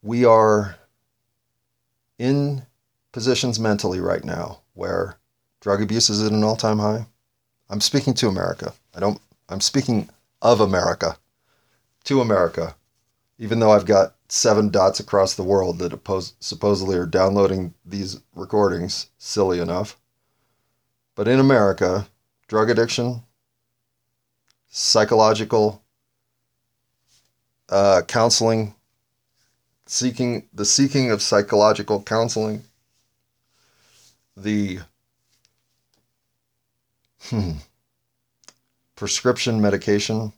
we 0.01 0.25
are 0.25 0.75
in 2.19 2.63
positions 3.11 3.59
mentally 3.59 3.99
right 3.99 4.23
now 4.23 4.59
where 4.73 5.17
drug 5.59 5.81
abuse 5.81 6.09
is 6.09 6.23
at 6.23 6.31
an 6.31 6.43
all-time 6.43 6.79
high. 6.79 7.05
I'm 7.69 7.81
speaking 7.81 8.13
to 8.15 8.27
America. 8.27 8.73
I 8.95 8.99
don't 8.99 9.21
I'm 9.49 9.61
speaking 9.61 10.09
of 10.41 10.59
America 10.59 11.17
to 12.05 12.21
America. 12.21 12.75
Even 13.37 13.59
though 13.59 13.71
I've 13.71 13.85
got 13.85 14.15
seven 14.27 14.69
dots 14.69 14.99
across 14.99 15.33
the 15.33 15.43
world 15.43 15.79
that 15.79 15.93
oppose, 15.93 16.33
supposedly 16.39 16.95
are 16.95 17.05
downloading 17.05 17.73
these 17.85 18.21
recordings, 18.35 19.07
silly 19.17 19.59
enough. 19.59 19.97
But 21.15 21.27
in 21.27 21.39
America, 21.39 22.07
drug 22.47 22.69
addiction, 22.69 23.23
psychological 24.71 25.83
uh, 27.69 28.01
counseling, 28.07 28.73
seeking 29.85 30.47
the 30.53 30.65
seeking 30.65 31.11
of 31.11 31.21
psychological 31.21 32.01
counseling, 32.01 32.63
the 34.35 34.79
hmm, 37.23 37.51
prescription 38.95 39.61
medication 39.61 40.31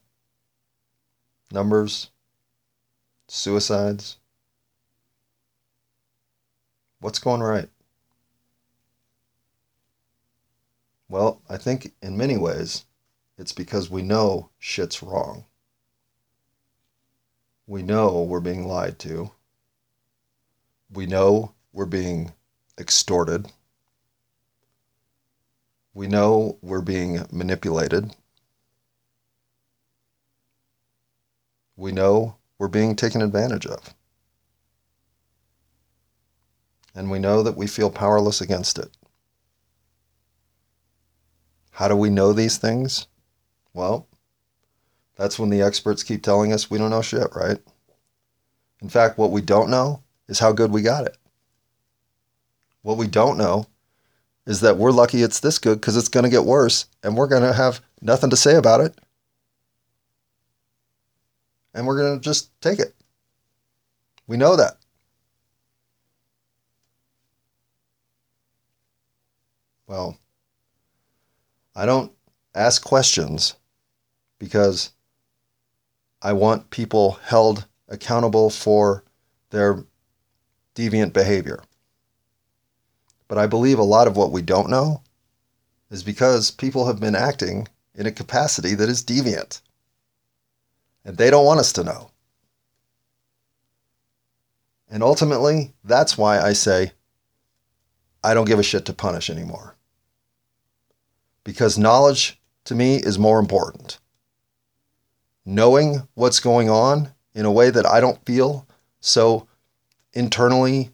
numbers, 1.51 2.09
suicides. 3.27 4.17
What's 6.99 7.19
going 7.19 7.41
right? 7.41 7.69
Well, 11.07 11.41
I 11.47 11.57
think 11.57 11.93
in 12.01 12.17
many 12.17 12.37
ways 12.37 12.85
it's 13.37 13.51
because 13.51 13.89
we 13.89 14.01
know 14.01 14.49
shit's 14.59 15.01
wrong. 15.01 15.45
We 17.65 17.81
know 17.81 18.21
we're 18.21 18.39
being 18.39 18.67
lied 18.67 18.99
to. 18.99 19.31
We 20.91 21.05
know 21.05 21.53
we're 21.71 21.85
being 21.85 22.33
extorted. 22.77 23.51
We 25.93 26.07
know 26.07 26.57
we're 26.61 26.81
being 26.81 27.25
manipulated. 27.31 28.15
We 31.75 31.91
know 31.91 32.37
we're 32.57 32.67
being 32.67 32.95
taken 32.95 33.21
advantage 33.21 33.65
of. 33.65 33.93
And 36.95 37.09
we 37.09 37.17
know 37.17 37.41
that 37.41 37.57
we 37.57 37.65
feel 37.65 37.89
powerless 37.89 38.41
against 38.41 38.77
it. 38.77 38.91
How 41.71 41.87
do 41.87 41.95
we 41.95 42.11
know 42.11 42.33
these 42.33 42.57
things? 42.57 43.07
Well, 43.73 44.07
that's 45.15 45.37
when 45.37 45.49
the 45.49 45.61
experts 45.61 46.03
keep 46.03 46.23
telling 46.23 46.53
us 46.53 46.69
we 46.69 46.77
don't 46.77 46.89
know 46.89 47.01
shit, 47.01 47.27
right? 47.35 47.57
In 48.81 48.89
fact, 48.89 49.17
what 49.17 49.31
we 49.31 49.41
don't 49.41 49.69
know 49.69 50.03
is 50.27 50.39
how 50.39 50.51
good 50.51 50.71
we 50.71 50.81
got 50.81 51.05
it. 51.05 51.17
What 52.81 52.97
we 52.97 53.07
don't 53.07 53.37
know 53.37 53.65
is 54.45 54.59
that 54.61 54.77
we're 54.77 54.91
lucky 54.91 55.23
it's 55.23 55.39
this 55.39 55.57
good 55.57 55.79
because 55.79 55.95
it's 55.95 56.09
going 56.09 56.25
to 56.25 56.29
get 56.29 56.43
worse 56.43 56.85
and 57.01 57.15
we're 57.15 57.27
going 57.27 57.43
to 57.43 57.53
have 57.53 57.81
nothing 58.01 58.29
to 58.29 58.35
say 58.35 58.55
about 58.55 58.81
it. 58.81 58.99
And 61.73 61.87
we're 61.87 61.97
going 61.97 62.19
to 62.19 62.23
just 62.23 62.49
take 62.61 62.79
it. 62.79 62.93
We 64.27 64.37
know 64.37 64.55
that. 64.55 64.77
Well, 69.87 70.17
I 71.75 71.85
don't 71.85 72.11
ask 72.53 72.83
questions 72.83 73.55
because 74.43 74.91
I 76.21 76.33
want 76.33 76.69
people 76.69 77.11
held 77.23 77.65
accountable 77.87 78.49
for 78.49 79.05
their 79.51 79.85
deviant 80.75 81.13
behavior. 81.13 81.63
But 83.29 83.37
I 83.37 83.47
believe 83.47 83.79
a 83.79 83.83
lot 83.83 84.05
of 84.05 84.17
what 84.17 84.33
we 84.33 84.41
don't 84.41 84.69
know 84.69 85.01
is 85.89 86.03
because 86.03 86.51
people 86.51 86.87
have 86.87 86.99
been 86.99 87.15
acting 87.15 87.69
in 87.95 88.05
a 88.05 88.11
capacity 88.11 88.75
that 88.75 88.89
is 88.89 89.01
deviant. 89.01 89.61
And 91.05 91.15
they 91.15 91.29
don't 91.29 91.45
want 91.45 91.61
us 91.61 91.71
to 91.73 91.85
know. 91.85 92.11
And 94.89 95.01
ultimately, 95.03 95.73
that's 95.85 96.17
why 96.17 96.41
I 96.41 96.51
say 96.51 96.91
I 98.21 98.33
don't 98.33 98.43
give 98.47 98.59
a 98.59 98.63
shit 98.63 98.83
to 98.87 98.93
punish 98.93 99.29
anymore. 99.29 99.77
Because 101.45 101.77
knowledge 101.77 102.41
to 102.65 102.75
me 102.75 102.97
is 102.97 103.17
more 103.17 103.39
important 103.39 103.99
knowing 105.45 106.07
what's 106.13 106.39
going 106.39 106.69
on 106.69 107.11
in 107.33 107.45
a 107.45 107.51
way 107.51 107.69
that 107.69 107.85
I 107.85 107.99
don't 107.99 108.23
feel 108.25 108.67
so 108.99 109.47
internally 110.13 110.91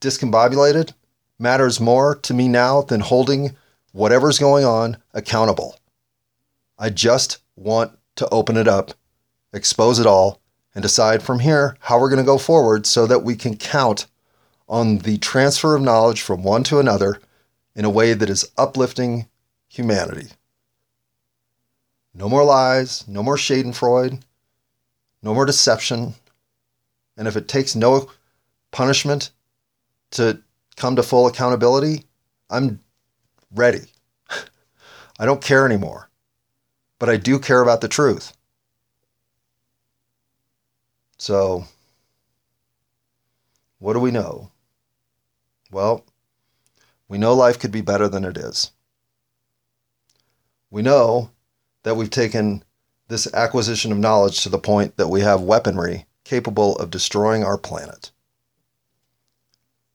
discombobulated 0.00 0.92
matters 1.38 1.80
more 1.80 2.14
to 2.16 2.34
me 2.34 2.48
now 2.48 2.82
than 2.82 3.00
holding 3.00 3.56
whatever's 3.92 4.38
going 4.38 4.64
on 4.64 4.96
accountable. 5.14 5.78
I 6.78 6.90
just 6.90 7.38
want 7.56 7.92
to 8.16 8.28
open 8.30 8.56
it 8.56 8.68
up, 8.68 8.92
expose 9.52 9.98
it 9.98 10.06
all, 10.06 10.40
and 10.74 10.82
decide 10.82 11.22
from 11.22 11.40
here 11.40 11.76
how 11.80 11.98
we're 11.98 12.10
going 12.10 12.22
to 12.22 12.24
go 12.24 12.38
forward 12.38 12.86
so 12.86 13.06
that 13.06 13.24
we 13.24 13.36
can 13.36 13.56
count 13.56 14.06
on 14.68 14.98
the 14.98 15.18
transfer 15.18 15.74
of 15.74 15.82
knowledge 15.82 16.22
from 16.22 16.42
one 16.42 16.62
to 16.64 16.78
another 16.78 17.20
in 17.74 17.84
a 17.84 17.90
way 17.90 18.12
that 18.12 18.30
is 18.30 18.50
uplifting 18.56 19.28
humanity. 19.68 20.28
No 22.12 22.28
more 22.28 22.44
lies, 22.44 23.06
no 23.06 23.22
more 23.22 23.36
Schadenfreude, 23.36 24.20
no 25.22 25.34
more 25.34 25.46
deception. 25.46 26.14
And 27.16 27.28
if 27.28 27.36
it 27.36 27.48
takes 27.48 27.76
no 27.76 28.10
punishment 28.70 29.30
to 30.12 30.42
come 30.76 30.96
to 30.96 31.02
full 31.02 31.26
accountability, 31.26 32.04
I'm 32.48 32.80
ready. 33.54 33.82
I 35.18 35.26
don't 35.26 35.42
care 35.42 35.66
anymore. 35.66 36.10
But 36.98 37.08
I 37.08 37.16
do 37.16 37.38
care 37.38 37.62
about 37.62 37.80
the 37.80 37.88
truth. 37.88 38.36
So, 41.18 41.64
what 43.78 43.92
do 43.92 44.00
we 44.00 44.10
know? 44.10 44.50
Well, 45.70 46.04
we 47.08 47.18
know 47.18 47.34
life 47.34 47.58
could 47.58 47.70
be 47.70 47.82
better 47.82 48.08
than 48.08 48.24
it 48.24 48.36
is. 48.36 48.70
We 50.70 50.82
know 50.82 51.30
that 51.82 51.96
we've 51.96 52.10
taken 52.10 52.62
this 53.08 53.32
acquisition 53.34 53.92
of 53.92 53.98
knowledge 53.98 54.42
to 54.42 54.48
the 54.48 54.58
point 54.58 54.96
that 54.96 55.08
we 55.08 55.20
have 55.20 55.40
weaponry 55.40 56.06
capable 56.24 56.76
of 56.76 56.90
destroying 56.90 57.42
our 57.42 57.58
planet. 57.58 58.12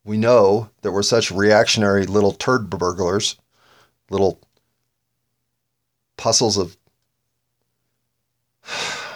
We 0.04 0.18
know 0.18 0.70
that 0.82 0.92
we're 0.92 1.02
such 1.02 1.32
reactionary 1.32 2.06
little 2.06 2.34
turd 2.34 2.70
burglars, 2.70 3.38
little 4.10 4.40
puzzles 6.18 6.58
of 6.58 6.78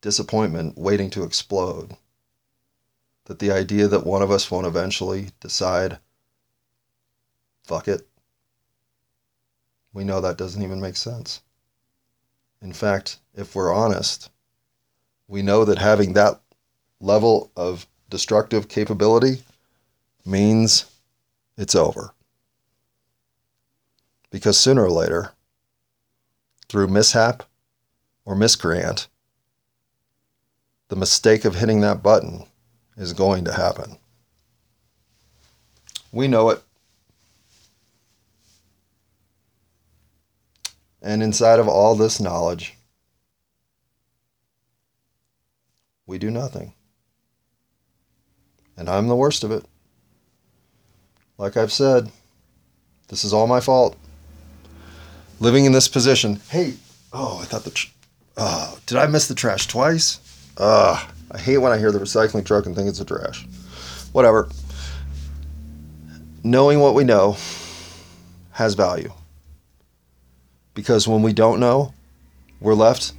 disappointment 0.00 0.78
waiting 0.78 1.10
to 1.10 1.24
explode. 1.24 1.96
That 3.24 3.40
the 3.40 3.50
idea 3.50 3.88
that 3.88 4.06
one 4.06 4.22
of 4.22 4.30
us 4.30 4.50
won't 4.50 4.66
eventually 4.66 5.32
decide, 5.40 5.98
fuck 7.64 7.86
it, 7.88 8.08
we 9.92 10.04
know 10.04 10.20
that 10.20 10.38
doesn't 10.38 10.62
even 10.62 10.80
make 10.80 10.96
sense. 10.96 11.40
In 12.60 12.72
fact, 12.72 13.18
if 13.34 13.54
we're 13.54 13.72
honest, 13.72 14.30
we 15.28 15.42
know 15.42 15.64
that 15.64 15.78
having 15.78 16.14
that 16.14 16.40
level 17.00 17.50
of 17.56 17.86
destructive 18.10 18.68
capability 18.68 19.42
means 20.24 20.86
it's 21.56 21.74
over. 21.74 22.12
Because 24.30 24.58
sooner 24.58 24.84
or 24.84 24.90
later, 24.90 25.32
through 26.68 26.88
mishap 26.88 27.44
or 28.24 28.34
miscreant, 28.34 29.08
the 30.88 30.96
mistake 30.96 31.44
of 31.44 31.54
hitting 31.54 31.80
that 31.80 32.02
button 32.02 32.44
is 32.96 33.12
going 33.12 33.44
to 33.44 33.52
happen. 33.52 33.98
We 36.12 36.28
know 36.28 36.50
it. 36.50 36.62
And 41.08 41.22
inside 41.22 41.58
of 41.58 41.66
all 41.66 41.94
this 41.94 42.20
knowledge, 42.20 42.74
we 46.06 46.18
do 46.18 46.30
nothing. 46.30 46.74
And 48.76 48.90
I'm 48.90 49.08
the 49.08 49.16
worst 49.16 49.42
of 49.42 49.50
it. 49.50 49.64
Like 51.38 51.56
I've 51.56 51.72
said, 51.72 52.10
this 53.08 53.24
is 53.24 53.32
all 53.32 53.46
my 53.46 53.58
fault. 53.58 53.96
Living 55.40 55.64
in 55.64 55.72
this 55.72 55.88
position. 55.88 56.42
Hey, 56.50 56.74
oh, 57.10 57.38
I 57.40 57.46
thought 57.46 57.64
the. 57.64 57.70
Tr- 57.70 57.88
oh, 58.36 58.78
did 58.84 58.98
I 58.98 59.06
miss 59.06 59.28
the 59.28 59.34
trash 59.34 59.66
twice? 59.66 60.20
Ugh, 60.58 61.10
I 61.30 61.38
hate 61.38 61.56
when 61.56 61.72
I 61.72 61.78
hear 61.78 61.90
the 61.90 62.00
recycling 62.00 62.44
truck 62.44 62.66
and 62.66 62.76
think 62.76 62.86
it's 62.86 63.00
a 63.00 63.06
trash. 63.06 63.46
Whatever. 64.12 64.50
Knowing 66.44 66.80
what 66.80 66.94
we 66.94 67.04
know 67.04 67.38
has 68.50 68.74
value. 68.74 69.10
Because 70.78 71.08
when 71.08 71.22
we 71.22 71.32
don't 71.32 71.58
know, 71.58 71.92
we're 72.60 72.72
left 72.72 73.12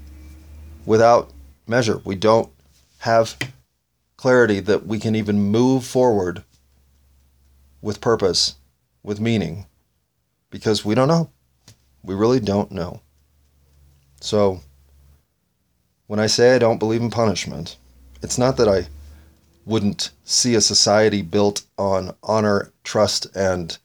without 0.85 1.29
measure. 1.67 1.99
We 2.05 2.15
don't 2.15 2.49
have 2.99 3.35
clarity 4.15 4.61
that 4.61 4.87
we 4.87 4.97
can 4.97 5.13
even 5.13 5.51
move 5.51 5.85
forward 5.85 6.45
with 7.81 7.99
purpose, 7.99 8.55
with 9.03 9.19
meaning, 9.19 9.65
because 10.49 10.85
we 10.85 10.95
don't 10.95 11.09
know. 11.09 11.31
We 12.01 12.15
really 12.15 12.39
don't 12.39 12.71
know. 12.71 13.01
So, 14.21 14.61
when 16.07 16.21
I 16.21 16.27
say 16.27 16.55
I 16.55 16.59
don't 16.59 16.79
believe 16.79 17.01
in 17.01 17.11
punishment, 17.11 17.75
it's 18.21 18.37
not 18.37 18.55
that 18.55 18.69
I 18.69 18.87
wouldn't 19.65 20.11
see 20.23 20.55
a 20.55 20.61
society 20.61 21.21
built 21.23 21.65
on 21.77 22.15
honor, 22.23 22.71
trust, 22.85 23.27
and 23.35 23.77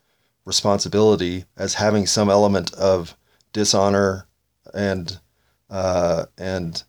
responsibility 0.44 1.46
as 1.56 1.74
having 1.74 2.06
some 2.06 2.30
element 2.30 2.72
of 2.74 3.16
dishonor 3.54 4.26
and 4.74 5.18
uh, 5.70 6.26
and 6.36 6.82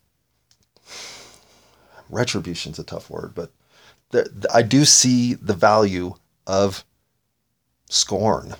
retribution's 2.10 2.78
a 2.78 2.84
tough 2.84 3.08
word, 3.08 3.32
but 3.34 3.50
I 4.52 4.62
do 4.62 4.84
see 4.84 5.34
the 5.34 5.54
value 5.54 6.14
of 6.46 6.84
scorn. 7.88 8.54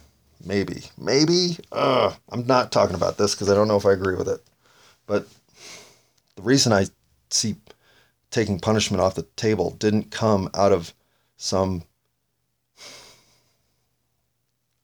Maybe, 0.44 0.84
maybe. 0.96 1.59
Uh, 1.72 2.14
I'm 2.30 2.46
not 2.46 2.72
talking 2.72 2.94
about 2.94 3.18
this 3.18 3.34
because 3.34 3.50
I 3.50 3.54
don't 3.54 3.68
know 3.68 3.76
if 3.76 3.86
I 3.86 3.92
agree 3.92 4.16
with 4.16 4.28
it. 4.28 4.40
But 5.07 5.26
the 6.36 6.42
reason 6.42 6.72
I 6.72 6.86
see 7.30 7.57
taking 8.30 8.61
punishment 8.61 9.00
off 9.00 9.14
the 9.14 9.26
table 9.36 9.70
didn't 9.70 10.11
come 10.11 10.50
out 10.54 10.72
of 10.72 10.92
some 11.36 11.84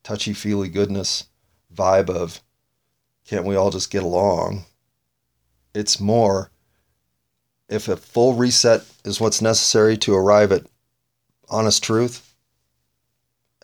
touchy 0.03 0.33
feely 0.33 0.69
goodness 0.69 1.27
vibe 1.75 2.11
of 2.11 2.41
can't 3.27 3.45
we 3.45 3.57
all 3.57 3.71
just 3.71 3.91
get 3.91 4.03
along? 4.03 4.65
It's 5.75 6.01
more 6.01 6.51
if 7.69 7.89
a 7.89 7.97
full 7.97 8.35
reset 8.35 8.85
is 9.05 9.21
what's 9.21 9.41
necessary 9.41 9.97
to 9.99 10.15
arrive 10.15 10.53
at 10.53 10.67
honest 11.49 11.83
truth, 11.83 12.35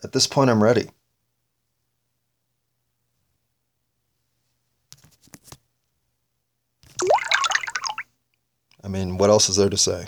at 0.03 0.11
this 0.11 0.27
point 0.27 0.49
I'm 0.49 0.63
ready. 0.63 0.89
I 8.83 8.87
mean, 8.87 9.17
what 9.17 9.29
else 9.29 9.49
is 9.49 9.57
there 9.57 9.69
to 9.69 9.77
say? 9.77 10.05